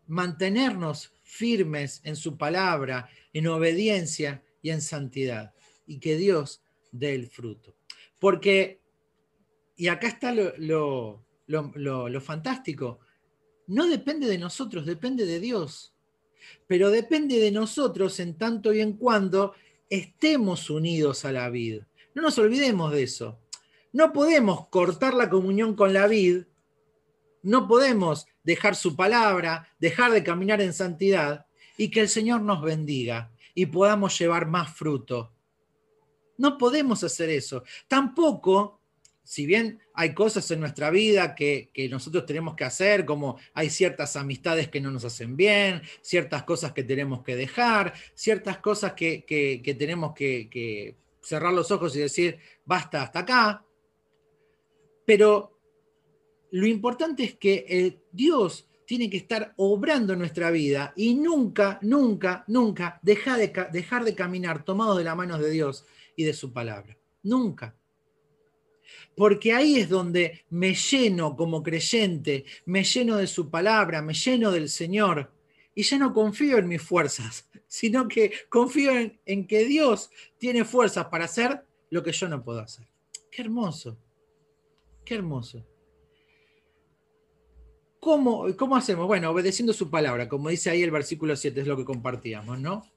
mantenernos 0.07 1.13
firmes 1.23 2.01
en 2.05 2.17
su 2.17 2.37
palabra, 2.37 3.09
en 3.33 3.47
obediencia 3.49 4.43
y 4.63 4.71
en 4.71 4.81
santidad, 4.81 5.55
y 5.87 5.99
que 5.99 6.17
Dios 6.17 6.63
dé 6.93 7.15
el 7.15 7.29
fruto. 7.29 7.75
Porque, 8.19 8.81
y 9.77 9.89
acá 9.89 10.09
está 10.09 10.33
lo, 10.33 11.25
fantástico, 12.21 13.01
no 13.67 13.89
depende 13.89 14.27
de 14.27 14.39
nosotros, 14.39 14.87
depende 14.87 15.27
de 15.27 15.41
Dios. 15.41 15.93
Pero 16.67 16.91
depende 16.91 17.39
de 17.39 17.51
nosotros 17.51 18.21
en 18.21 18.39
tanto 18.39 18.73
y 18.73 18.81
en 18.81 18.93
cuando 18.93 19.55
estemos 19.91 20.71
unidos 20.71 21.25
a 21.25 21.33
la 21.33 21.51
vid. 21.51 21.83
No 22.15 22.23
nos 22.23 22.39
olvidemos 22.39 22.93
de 22.93 23.03
eso. 23.03 23.41
No 23.93 24.13
podemos 24.13 24.69
cortar 24.69 25.15
la 25.15 25.29
comunión 25.29 25.75
con 25.75 25.93
la 25.93 26.07
vid, 26.07 26.45
no 27.47 27.69
podemos 27.69 28.27
dejar 28.43 28.75
su 28.75 28.97
palabra, 28.97 29.69
dejar 29.79 30.11
de 30.11 30.25
caminar 30.25 30.61
en 30.61 30.73
santidad 30.73 31.47
y 31.77 31.91
que 31.91 32.01
el 32.01 32.09
Señor 32.09 32.43
nos 32.43 32.61
bendiga 32.61 33.31
y 33.55 33.67
podamos 33.67 34.19
llevar 34.19 34.49
más 34.49 34.75
fruto. 34.75 35.33
No 36.39 36.59
podemos 36.59 37.05
hacer 37.05 37.31
eso. 37.31 37.63
Tampoco, 37.87 38.81
si 39.23 39.47
bien 39.47 39.81
hay 39.95 40.13
cosas 40.13 40.51
en 40.51 40.59
nuestra 40.59 40.91
vida 40.91 41.37
que, 41.37 41.71
nosotros 41.89 42.27
tenemos 42.27 42.57
que 42.57 42.65
hacer, 42.65 43.05
como 43.05 43.39
hay 43.55 43.71
ciertas 43.71 44.17
amistades 44.17 44.69
que 44.69 44.81
no 44.81 44.91
nos 44.91 45.05
hacen 45.05 45.37
bien, 45.37 45.83
ciertas 46.01 46.43
cosas 46.43 46.73
que 46.73 46.83
tenemos 46.83 47.23
que 47.23 47.37
dejar, 47.37 47.95
ciertas 48.15 48.59
cosas 48.59 48.95
que, 48.95 49.25
que 49.25 49.77
tenemos 49.79 50.15
que 50.15 50.97
cerrar 51.23 51.53
los 51.53 51.71
ojos 51.71 51.95
y 51.95 52.01
decir, 52.01 52.41
basta 52.65 53.03
hasta 53.03 53.21
acá. 53.21 53.65
Pero 55.05 55.56
lo 56.57 56.67
importante 56.67 57.23
es 57.23 57.35
que 57.35 57.67
eh, 57.69 57.99
Dios 58.13 58.67
tiene 58.87 59.11
que 59.11 59.19
estar 59.19 59.53
obrando 59.57 60.15
en 60.15 60.21
nuestra 60.21 60.51
vida 60.51 60.95
y 60.97 61.15
nunca, 61.15 61.79
nunca, 61.83 62.45
nunca 62.47 62.99
dejar 63.03 63.39
de, 63.41 63.67
dejar 63.73 64.05
de 64.05 64.15
caminar 64.15 64.65
tomados 64.65 64.97
de 64.97 65.05
las 65.05 65.15
manos 65.15 65.41
de 65.41 65.51
Dios 65.51 65.85
y 66.17 66.25
de 66.25 66.33
su 66.33 66.55
palabra. 66.55 66.97
Nunca. 67.25 67.77
Porque 69.15 69.53
ahí 69.53 69.77
es 69.77 69.91
donde 69.91 70.47
me 70.49 70.75
lleno 70.75 71.37
como 71.37 71.63
creyente, 71.63 72.47
me 72.65 72.85
lleno 72.85 73.17
de 73.17 73.27
su 73.27 73.51
palabra, 73.51 74.01
me 74.01 74.15
lleno 74.15 74.51
del 74.51 74.71
Señor 74.71 75.31
y 75.75 75.83
ya 75.83 75.99
no 75.99 76.15
confío 76.15 76.57
en 76.57 76.69
mis 76.69 76.81
fuerzas, 76.81 77.51
sino 77.67 78.09
que 78.09 78.33
confío 78.49 78.93
en 79.27 79.47
que 79.47 79.67
Dios 79.67 80.09
tiene 80.39 80.65
fuerzas 80.65 81.05
para 81.09 81.27
hacer 81.27 81.67
lo 81.91 82.03
que 82.03 82.13
yo 82.13 82.31
no 82.31 82.43
puedo 82.43 82.61
hacer. 82.61 82.87
Qué 83.31 83.43
hermoso, 83.43 83.99
qué 85.05 85.17
hermoso. 85.17 85.63
¿Cómo, 88.07 88.77
hacemos? 88.77 89.09
Bueno, 89.09 89.33
obedeciendo 89.33 89.73
su 89.73 89.91
palabra, 89.91 90.29
como 90.29 90.49
dice 90.49 90.71
ahí 90.71 90.81
el 90.81 90.93
versículo 90.93 91.35
7, 91.35 91.61
es 91.61 91.67
lo 91.67 91.77
que 91.77 91.85
compartíamos, 91.85 92.61
¿no? 92.61 92.89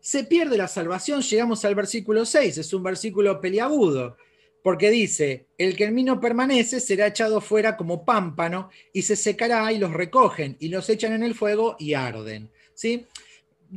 Se 0.00 0.24
pierde 0.24 0.56
la 0.56 0.66
salvación, 0.66 1.20
llegamos 1.20 1.62
al 1.66 1.74
versículo 1.74 2.24
6, 2.24 2.56
es 2.56 2.72
un 2.72 2.82
versículo 2.82 3.38
peliagudo, 3.38 4.16
porque 4.62 4.88
dice, 4.88 5.48
el 5.58 5.76
que 5.76 5.84
en 5.84 5.94
mí 5.94 6.04
no 6.04 6.20
permanece 6.20 6.80
será 6.80 7.08
echado 7.08 7.42
fuera 7.42 7.76
como 7.76 8.06
pámpano 8.06 8.70
y 8.94 9.02
se 9.02 9.14
secará 9.14 9.70
y 9.74 9.78
los 9.78 9.92
recogen 9.92 10.56
y 10.58 10.68
los 10.68 10.88
echan 10.88 11.12
en 11.12 11.22
el 11.22 11.34
fuego 11.34 11.76
y 11.78 11.92
arden. 11.92 12.50
¿sí? 12.72 13.06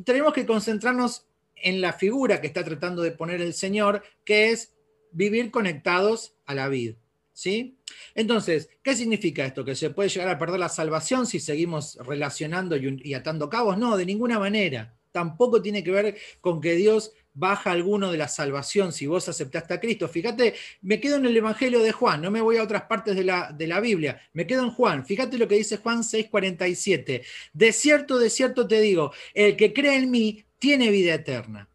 Tenemos 0.06 0.32
que 0.32 0.46
concentrarnos 0.46 1.28
en 1.58 1.82
la 1.82 1.92
figura 1.92 2.40
que 2.40 2.48
está 2.48 2.64
tratando 2.64 3.02
de 3.02 3.12
poner 3.12 3.42
el 3.42 3.54
Señor, 3.54 4.02
que 4.24 4.52
es 4.52 4.74
vivir 5.12 5.52
conectados 5.52 6.38
a 6.46 6.56
la 6.56 6.70
vida. 6.70 6.96
¿Sí? 7.34 7.78
Entonces, 8.16 8.70
¿qué 8.82 8.96
significa 8.96 9.46
esto? 9.46 9.66
¿Que 9.66 9.76
se 9.76 9.90
puede 9.90 10.10
llegar 10.10 10.30
a 10.30 10.38
perder 10.40 10.60
la 10.60 10.70
salvación 10.70 11.26
si 11.26 11.40
seguimos 11.40 11.98
relacionando 12.06 12.78
y, 12.78 13.14
atando 13.14 13.50
cabos? 13.50 13.78
No, 13.78 13.98
de 13.98 14.06
ninguna 14.06 14.40
manera. 14.40 14.96
Tampoco 15.12 15.62
tiene 15.62 15.84
que 15.84 15.92
ver 15.92 16.18
con 16.42 16.62
que 16.62 16.76
Dios 16.76 17.12
baja 17.36 17.72
alguno 17.72 18.12
de 18.12 18.18
la 18.18 18.28
salvación 18.28 18.92
si 18.92 19.08
vos 19.08 19.28
aceptaste 19.28 19.74
a 19.74 19.80
Cristo. 19.80 20.08
Fíjate, 20.08 20.54
me 20.82 21.00
quedo 21.00 21.18
en 21.18 21.26
el 21.26 21.38
Evangelio 21.38 21.82
de 21.82 21.92
Juan, 21.92 22.22
no 22.22 22.32
me 22.32 22.42
voy 22.42 22.58
a 22.58 22.64
otras 22.64 22.84
partes 22.84 23.16
de 23.16 23.24
la, 23.24 23.52
de 23.52 23.68
la 23.68 23.80
Biblia, 23.80 24.22
me 24.34 24.46
quedo 24.48 24.64
en 24.64 24.72
Juan. 24.72 25.06
Fíjate 25.06 25.38
lo 25.38 25.48
que 25.48 25.56
dice 25.56 25.78
Juan 25.78 26.04
6:47. 26.04 27.24
De 27.54 27.74
cierto, 27.74 28.20
de 28.20 28.30
cierto 28.30 28.68
te 28.68 28.82
digo, 28.82 29.12
el 29.34 29.56
que 29.56 29.74
cree 29.74 29.98
en 29.98 30.12
mí 30.12 30.46
tiene 30.60 30.90
vida 30.90 31.16
eterna. 31.16 31.70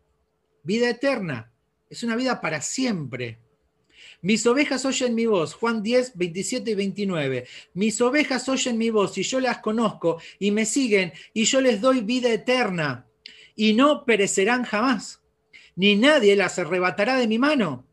Vida 0.62 0.90
eterna 0.90 1.52
es 1.90 2.02
una 2.02 2.16
vida 2.16 2.40
para 2.40 2.60
siempre. 2.60 3.38
Mis 4.20 4.44
ovejas 4.46 4.84
oyen 4.84 5.14
mi 5.14 5.26
voz, 5.26 5.54
Juan 5.54 5.82
10, 5.82 6.16
27 6.16 6.70
y 6.72 6.74
29. 6.74 7.46
Mis 7.74 8.00
ovejas 8.00 8.48
oyen 8.48 8.76
mi 8.76 8.90
voz 8.90 9.16
y 9.16 9.22
yo 9.22 9.38
las 9.38 9.58
conozco 9.58 10.20
y 10.38 10.50
me 10.50 10.64
siguen 10.64 11.12
y 11.32 11.44
yo 11.44 11.60
les 11.60 11.80
doy 11.80 12.00
vida 12.00 12.32
eterna 12.32 13.06
y 13.54 13.74
no 13.74 14.04
perecerán 14.04 14.64
jamás, 14.64 15.22
ni 15.76 15.96
nadie 15.96 16.34
las 16.36 16.58
arrebatará 16.58 17.16
de 17.16 17.28
mi 17.28 17.38
mano. 17.38 17.86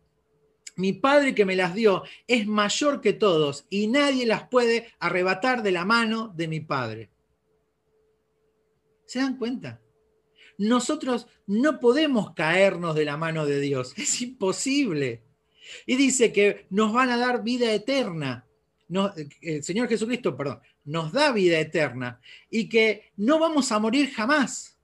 Mi 0.78 0.94
Padre 0.94 1.34
que 1.36 1.46
me 1.46 1.56
las 1.56 1.74
dio 1.74 2.04
es 2.28 2.48
mayor 2.48 3.02
que 3.02 3.14
todos 3.14 3.66
y 3.70 3.88
nadie 3.88 4.26
las 4.26 4.48
puede 4.48 4.94
arrebatar 5.00 5.64
de 5.64 5.72
la 5.72 5.86
mano 5.86 6.34
de 6.36 6.48
mi 6.48 6.60
Padre. 6.60 7.10
¿Se 9.06 9.20
dan 9.20 9.38
cuenta? 9.38 9.80
Nosotros 10.58 11.28
no 11.46 11.80
podemos 11.80 12.34
caernos 12.34 12.96
de 12.96 13.06
la 13.06 13.16
mano 13.16 13.46
de 13.46 13.60
Dios, 13.60 13.94
es 13.98 14.22
imposible. 14.22 15.24
Y 15.86 15.96
dice 15.96 16.32
que 16.32 16.66
nos 16.70 16.94
van 16.94 17.10
a 17.10 17.18
dar 17.18 17.44
vida 17.44 17.72
eterna. 17.74 18.46
el 19.42 19.64
Señor 19.64 19.88
Jesucristo, 19.88 20.36
perdón, 20.36 20.60
nos 20.86 21.12
da 21.12 21.32
vida 21.32 21.60
eterna 21.60 22.20
y 22.50 22.70
que 22.70 23.12
no 23.18 23.40
vamos 23.40 23.72
a 23.72 23.80
morir 23.80 24.12
jamás. 24.12 24.76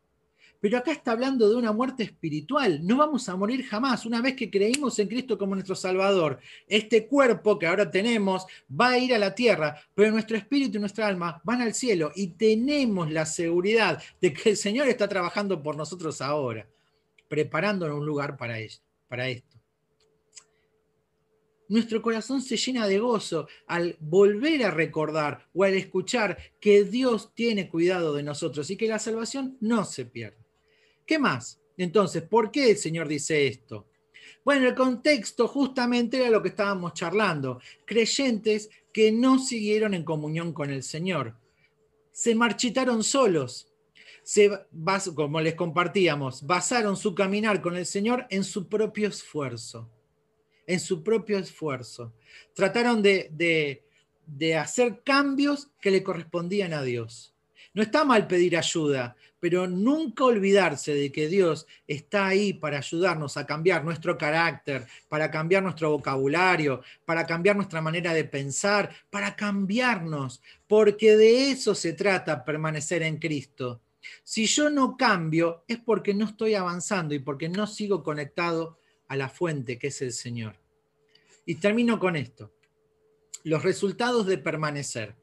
Pero 0.59 0.77
acá 0.77 0.91
está 0.91 1.13
hablando 1.13 1.49
de 1.49 1.55
una 1.55 1.71
muerte 1.71 2.03
espiritual. 2.03 2.85
No 2.85 2.97
vamos 2.97 3.27
a 3.27 3.35
morir 3.35 3.65
jamás. 3.65 4.05
Una 4.05 4.21
vez 4.21 4.35
que 4.35 4.51
creímos 4.51 4.99
en 4.99 5.07
Cristo 5.07 5.35
como 5.35 5.55
nuestro 5.55 5.75
Salvador, 5.75 6.39
este 6.67 7.07
cuerpo 7.07 7.57
que 7.57 7.65
ahora 7.65 7.89
tenemos 7.89 8.45
va 8.69 8.89
a 8.89 8.99
ir 8.99 9.11
a 9.15 9.17
la 9.17 9.33
tierra, 9.33 9.75
pero 9.95 10.11
nuestro 10.11 10.37
espíritu 10.37 10.77
y 10.77 10.79
nuestra 10.79 11.07
alma 11.07 11.41
van 11.43 11.61
al 11.61 11.73
cielo 11.73 12.11
y 12.15 12.27
tenemos 12.27 13.11
la 13.11 13.25
seguridad 13.25 14.01
de 14.21 14.33
que 14.33 14.51
el 14.51 14.57
Señor 14.57 14.87
está 14.87 15.07
trabajando 15.07 15.63
por 15.63 15.75
nosotros 15.75 16.21
ahora, 16.21 16.67
preparándonos 17.27 17.97
un 17.97 18.05
lugar 18.05 18.37
para, 18.37 18.57
para 19.07 19.29
esto 19.29 19.60
nuestro 21.71 22.01
corazón 22.01 22.41
se 22.41 22.57
llena 22.57 22.85
de 22.85 22.99
gozo 22.99 23.47
al 23.65 23.95
volver 24.01 24.65
a 24.65 24.71
recordar 24.71 25.47
o 25.53 25.63
al 25.63 25.73
escuchar 25.73 26.37
que 26.59 26.83
Dios 26.83 27.31
tiene 27.33 27.69
cuidado 27.69 28.13
de 28.13 28.23
nosotros 28.23 28.69
y 28.69 28.75
que 28.75 28.89
la 28.89 28.99
salvación 28.99 29.55
no 29.61 29.85
se 29.85 30.05
pierde. 30.05 30.45
¿Qué 31.05 31.17
más? 31.17 31.61
Entonces, 31.77 32.23
¿por 32.23 32.51
qué 32.51 32.71
el 32.71 32.77
Señor 32.77 33.07
dice 33.07 33.47
esto? 33.47 33.87
Bueno, 34.43 34.67
el 34.67 34.75
contexto 34.75 35.47
justamente 35.47 36.17
era 36.17 36.29
lo 36.29 36.41
que 36.41 36.49
estábamos 36.49 36.93
charlando. 36.93 37.61
Creyentes 37.85 38.69
que 38.91 39.13
no 39.13 39.39
siguieron 39.39 39.93
en 39.93 40.03
comunión 40.03 40.51
con 40.51 40.71
el 40.71 40.83
Señor. 40.83 41.37
Se 42.11 42.35
marchitaron 42.35 43.01
solos. 43.01 43.71
Se, 44.23 44.51
como 45.15 45.39
les 45.39 45.55
compartíamos, 45.55 46.45
basaron 46.45 46.97
su 46.97 47.15
caminar 47.15 47.61
con 47.61 47.77
el 47.77 47.85
Señor 47.85 48.27
en 48.29 48.43
su 48.43 48.67
propio 48.67 49.07
esfuerzo 49.07 49.89
en 50.71 50.79
su 50.79 51.03
propio 51.03 51.37
esfuerzo. 51.37 52.13
Trataron 52.53 53.03
de, 53.03 53.83
hacer 54.57 55.01
cambios 55.03 55.69
que 55.81 55.91
le 55.91 56.01
correspondían 56.01 56.73
a 56.73 56.81
Dios. 56.81 57.35
No 57.73 57.81
está 57.81 58.05
mal 58.05 58.25
pedir 58.25 58.55
ayuda, 58.57 59.17
pero 59.41 59.67
nunca 59.67 60.23
olvidarse 60.23 60.93
de 60.93 61.11
que 61.11 61.27
Dios 61.27 61.67
está 61.87 62.27
ahí 62.27 62.53
para 62.53 62.77
ayudarnos 62.77 63.35
a 63.35 63.45
cambiar 63.45 63.83
nuestro 63.83 64.17
carácter, 64.17 64.87
para 65.09 65.29
cambiar 65.29 65.61
nuestro 65.61 65.89
vocabulario, 65.89 66.81
para 67.03 67.25
cambiar 67.25 67.57
nuestra 67.57 67.81
manera 67.81 68.13
de 68.13 68.23
pensar, 68.23 68.95
para 69.09 69.35
cambiarnos, 69.35 70.41
porque 70.67 71.17
de 71.17 71.51
eso 71.51 71.75
se 71.75 71.91
trata 71.91 72.45
permanecer 72.45 73.03
en 73.03 73.17
Cristo. 73.17 73.81
Si 74.23 74.45
yo 74.45 74.69
no 74.69 74.95
cambio 74.95 75.65
es 75.67 75.79
porque 75.79 76.13
no 76.13 76.25
estoy 76.25 76.55
avanzando 76.55 77.13
y 77.13 77.19
porque 77.19 77.49
no 77.49 77.67
sigo 77.67 78.03
conectado 78.03 78.77
a 79.09 79.17
la 79.17 79.27
fuente 79.27 79.77
que 79.77 79.87
es 79.87 80.01
el 80.01 80.13
Señor. 80.13 80.60
Y 81.45 81.55
termino 81.55 81.99
con 81.99 82.15
esto. 82.15 82.53
Los 83.43 83.63
resultados 83.63 84.25
de 84.27 84.37
permanecer. 84.37 85.15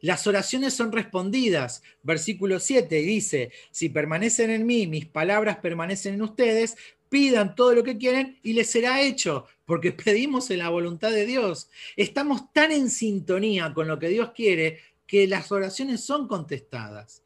Las 0.00 0.26
oraciones 0.26 0.74
son 0.74 0.92
respondidas. 0.92 1.82
Versículo 2.02 2.60
7 2.60 2.94
dice, 2.96 3.50
si 3.72 3.88
permanecen 3.88 4.50
en 4.50 4.64
mí, 4.64 4.86
mis 4.86 5.06
palabras 5.06 5.58
permanecen 5.58 6.14
en 6.14 6.22
ustedes, 6.22 6.76
pidan 7.08 7.54
todo 7.54 7.74
lo 7.74 7.82
que 7.82 7.98
quieren 7.98 8.38
y 8.42 8.52
les 8.52 8.70
será 8.70 9.00
hecho, 9.02 9.46
porque 9.64 9.92
pedimos 9.92 10.50
en 10.50 10.58
la 10.58 10.68
voluntad 10.68 11.10
de 11.10 11.26
Dios. 11.26 11.68
Estamos 11.96 12.52
tan 12.52 12.70
en 12.70 12.90
sintonía 12.90 13.72
con 13.74 13.88
lo 13.88 13.98
que 13.98 14.08
Dios 14.08 14.30
quiere 14.32 14.80
que 15.06 15.26
las 15.26 15.50
oraciones 15.50 16.04
son 16.04 16.28
contestadas. 16.28 17.24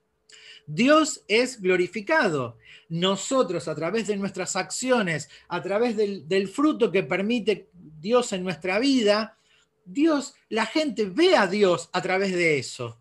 Dios 0.66 1.24
es 1.28 1.60
glorificado. 1.60 2.56
Nosotros 2.88 3.68
a 3.68 3.74
través 3.74 4.06
de 4.06 4.16
nuestras 4.16 4.54
acciones, 4.54 5.28
a 5.48 5.62
través 5.62 5.96
del, 5.96 6.48
fruto 6.48 6.92
que 6.92 7.02
permite 7.02 7.68
Dios 8.02 8.32
en 8.32 8.42
nuestra 8.42 8.80
vida, 8.80 9.38
Dios, 9.84 10.34
la 10.48 10.66
gente 10.66 11.06
ve 11.06 11.36
a 11.36 11.46
Dios 11.46 11.88
a 11.92 12.02
través 12.02 12.32
de 12.32 12.58
eso. 12.58 12.98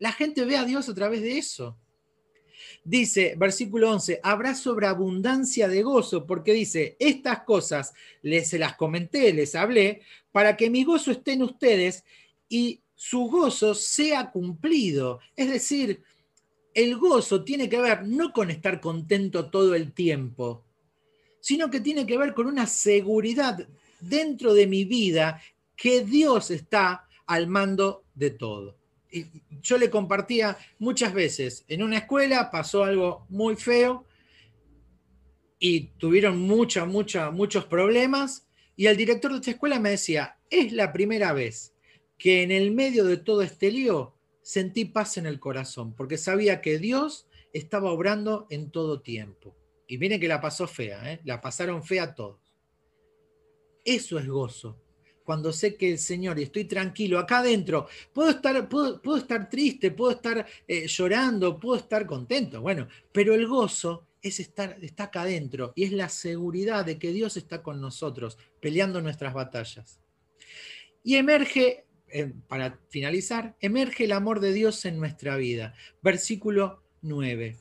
La 0.00 0.12
gente 0.12 0.44
ve 0.44 0.56
a 0.56 0.64
Dios 0.64 0.88
a 0.88 0.94
través 0.94 1.22
de 1.22 1.38
eso. 1.38 1.78
Dice, 2.84 3.34
versículo 3.38 3.92
11, 3.92 4.18
habrá 4.22 4.56
sobreabundancia 4.56 5.68
de 5.68 5.82
gozo, 5.82 6.26
porque 6.26 6.52
dice, 6.52 6.96
estas 6.98 7.44
cosas 7.44 7.92
les 8.22 8.48
se 8.48 8.58
las 8.58 8.74
comenté, 8.74 9.32
les 9.32 9.54
hablé, 9.54 10.02
para 10.32 10.56
que 10.56 10.70
mi 10.70 10.82
gozo 10.82 11.12
esté 11.12 11.34
en 11.34 11.42
ustedes 11.42 12.04
y 12.48 12.80
su 12.96 13.26
gozo 13.26 13.76
sea 13.76 14.32
cumplido. 14.32 15.20
Es 15.36 15.48
decir, 15.48 16.02
el 16.74 16.96
gozo 16.96 17.44
tiene 17.44 17.68
que 17.68 17.80
ver 17.80 18.04
no 18.06 18.32
con 18.32 18.50
estar 18.50 18.80
contento 18.80 19.50
todo 19.50 19.76
el 19.76 19.92
tiempo, 19.92 20.64
sino 21.40 21.70
que 21.70 21.80
tiene 21.80 22.06
que 22.06 22.18
ver 22.18 22.34
con 22.34 22.46
una 22.46 22.66
seguridad 22.66 23.68
dentro 24.02 24.54
de 24.54 24.66
mi 24.66 24.84
vida 24.84 25.40
que 25.76 26.04
Dios 26.04 26.50
está 26.50 27.08
al 27.26 27.46
mando 27.46 28.04
de 28.14 28.30
todo. 28.30 28.78
Y 29.10 29.26
yo 29.60 29.78
le 29.78 29.90
compartía 29.90 30.56
muchas 30.78 31.12
veces, 31.12 31.64
en 31.68 31.82
una 31.82 31.98
escuela 31.98 32.50
pasó 32.50 32.84
algo 32.84 33.26
muy 33.28 33.56
feo 33.56 34.06
y 35.58 35.88
tuvieron 35.98 36.38
mucha, 36.38 36.84
mucha, 36.86 37.30
muchos 37.30 37.66
problemas 37.66 38.48
y 38.74 38.86
el 38.86 38.96
director 38.96 39.30
de 39.30 39.38
esta 39.38 39.50
escuela 39.50 39.78
me 39.78 39.90
decía, 39.90 40.38
es 40.50 40.72
la 40.72 40.92
primera 40.92 41.32
vez 41.32 41.74
que 42.18 42.42
en 42.42 42.50
el 42.50 42.70
medio 42.70 43.04
de 43.04 43.16
todo 43.16 43.42
este 43.42 43.70
lío 43.70 44.16
sentí 44.42 44.84
paz 44.84 45.18
en 45.18 45.26
el 45.26 45.38
corazón, 45.38 45.94
porque 45.94 46.18
sabía 46.18 46.60
que 46.60 46.78
Dios 46.78 47.28
estaba 47.52 47.92
obrando 47.92 48.46
en 48.50 48.70
todo 48.70 49.02
tiempo. 49.02 49.56
Y 49.86 49.98
miren 49.98 50.20
que 50.20 50.28
la 50.28 50.40
pasó 50.40 50.66
fea, 50.66 51.12
¿eh? 51.12 51.20
la 51.24 51.40
pasaron 51.40 51.84
fea 51.84 52.14
todos. 52.14 52.40
Eso 53.84 54.18
es 54.18 54.26
gozo. 54.28 54.78
Cuando 55.24 55.52
sé 55.52 55.76
que 55.76 55.92
el 55.92 55.98
Señor 55.98 56.38
y 56.38 56.42
estoy 56.42 56.64
tranquilo 56.64 57.18
acá 57.18 57.38
adentro, 57.38 57.86
puedo 58.12 58.30
estar, 58.30 58.68
puedo, 58.68 59.16
estar 59.16 59.48
triste, 59.48 59.92
puedo 59.92 60.12
estar 60.12 60.44
eh, 60.66 60.86
llorando, 60.88 61.58
puedo 61.60 61.76
estar 61.76 62.06
contento. 62.06 62.60
Bueno, 62.60 62.88
pero 63.12 63.34
el 63.34 63.46
gozo 63.46 64.08
es 64.20 64.40
estar, 64.40 64.76
está 64.82 65.04
acá 65.04 65.22
adentro 65.22 65.72
y 65.76 65.84
es 65.84 65.92
la 65.92 66.08
seguridad 66.08 66.84
de 66.84 66.98
que 66.98 67.12
Dios 67.12 67.36
está 67.36 67.62
con 67.62 67.80
nosotros 67.80 68.36
peleando 68.60 69.00
nuestras 69.00 69.32
batallas. 69.32 70.00
Y 71.04 71.16
emerge 71.16 71.86
para 72.46 72.78
finalizar, 72.90 73.56
emerge 73.60 74.04
el 74.04 74.12
amor 74.12 74.40
de 74.40 74.52
Dios 74.52 74.84
en 74.84 74.98
nuestra 74.98 75.36
vida. 75.36 75.74
Versículo 76.02 76.82
9. 77.02 77.56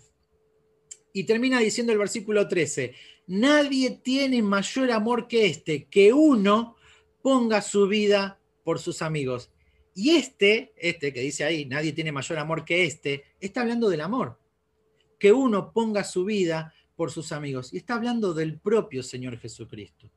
Y 1.13 1.23
termina 1.25 1.59
diciendo 1.59 1.91
el 1.91 1.99
versículo 1.99 2.47
13, 2.47 2.93
nadie 3.27 3.99
tiene 4.03 4.41
mayor 4.41 4.91
amor 4.91 5.27
que 5.27 5.45
este, 5.45 5.85
que 5.85 6.13
uno 6.13 6.75
ponga 7.21 7.61
su 7.61 7.87
vida 7.87 8.39
por 8.63 8.79
sus 8.79 9.01
amigos. 9.01 9.51
Y 9.93 10.11
este, 10.11 10.73
este 10.77 11.11
que 11.13 11.21
dice 11.21 11.43
ahí, 11.43 11.65
nadie 11.65 11.91
tiene 11.91 12.11
mayor 12.11 12.39
amor 12.39 12.63
que 12.63 12.85
este, 12.85 13.25
está 13.39 13.61
hablando 13.61 13.89
del 13.89 14.01
amor. 14.01 14.39
Que 15.19 15.31
uno 15.31 15.71
ponga 15.73 16.03
su 16.03 16.25
vida 16.25 16.73
por 16.95 17.11
sus 17.11 17.31
amigos. 17.31 17.73
Y 17.73 17.77
está 17.77 17.95
hablando 17.95 18.33
del 18.33 18.59
propio 18.59 19.03
Señor 19.03 19.37
Jesucristo. 19.37 20.09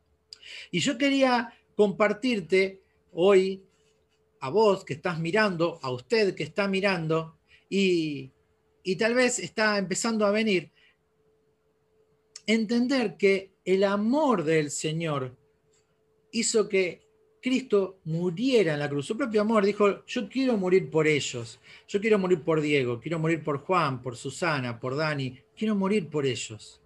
Y 0.71 0.81
yo 0.81 0.97
quería 0.99 1.53
compartirte 1.75 2.83
hoy 3.13 3.63
a 4.41 4.51
vos 4.51 4.85
que 4.85 4.95
estás 4.95 5.19
mirando, 5.19 5.79
a 5.83 5.91
usted 5.91 6.35
que 6.35 6.43
está 6.43 6.69
mirando 6.69 7.39
y, 7.69 8.31
tal 8.99 9.15
vez 9.15 9.39
está 9.39 9.79
empezando 9.79 10.27
a 10.27 10.31
venir, 10.31 10.71
entender 12.47 13.17
que 13.17 13.55
el 13.65 13.85
amor 13.85 14.45
del 14.45 14.71
Señor 14.71 15.37
hizo 16.33 16.69
que 16.69 17.05
Cristo 17.41 18.01
muriera 18.05 18.75
en 18.75 18.81
la 18.81 18.89
cruz. 18.89 19.07
Su 19.07 19.17
propio 19.17 19.43
amor 19.43 19.65
dijo, 19.65 20.05
yo 20.07 20.29
quiero 20.29 20.57
morir 20.57 20.91
por 20.91 21.07
ellos, 21.07 21.61
yo 21.87 22.01
quiero 22.01 22.19
morir 22.19 22.43
por 22.43 22.61
Diego, 22.61 23.01
quiero 23.01 23.19
morir 23.19 23.45
por 23.45 23.59
Juan, 23.59 24.03
por 24.03 24.17
Susana, 24.17 24.81
por 24.81 24.97
Dani, 24.97 25.39
quiero 25.55 25.75
morir 25.75 26.09
por 26.09 26.25
ellos. 26.25 26.81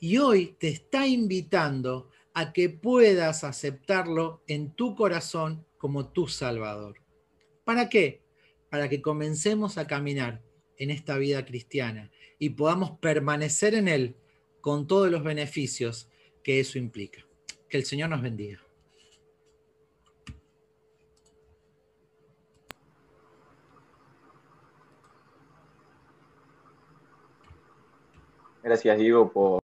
Y 0.00 0.18
hoy 0.18 0.56
te 0.58 0.68
está 0.68 1.06
invitando 1.06 2.10
a 2.34 2.52
que 2.52 2.68
puedas 2.68 3.44
aceptarlo 3.44 4.42
en 4.46 4.72
tu 4.74 4.94
corazón 4.94 5.64
como 5.76 6.08
tu 6.08 6.28
Salvador. 6.28 6.96
¿Para 7.64 7.88
qué? 7.88 8.22
Para 8.70 8.88
que 8.88 9.02
comencemos 9.02 9.78
a 9.78 9.86
caminar 9.86 10.42
en 10.78 10.90
esta 10.90 11.18
vida 11.18 11.44
cristiana 11.44 12.10
y 12.38 12.50
podamos 12.50 12.92
permanecer 12.98 13.74
en 13.74 13.88
Él 13.88 14.16
con 14.60 14.86
todos 14.86 15.10
los 15.10 15.22
beneficios 15.22 16.08
que 16.42 16.60
eso 16.60 16.78
implica. 16.78 17.26
Que 17.68 17.76
el 17.76 17.84
Señor 17.84 18.08
nos 18.10 18.22
bendiga. 18.22 18.62
Gracias, 28.62 28.98
Diego, 28.98 29.32
por 29.32 29.67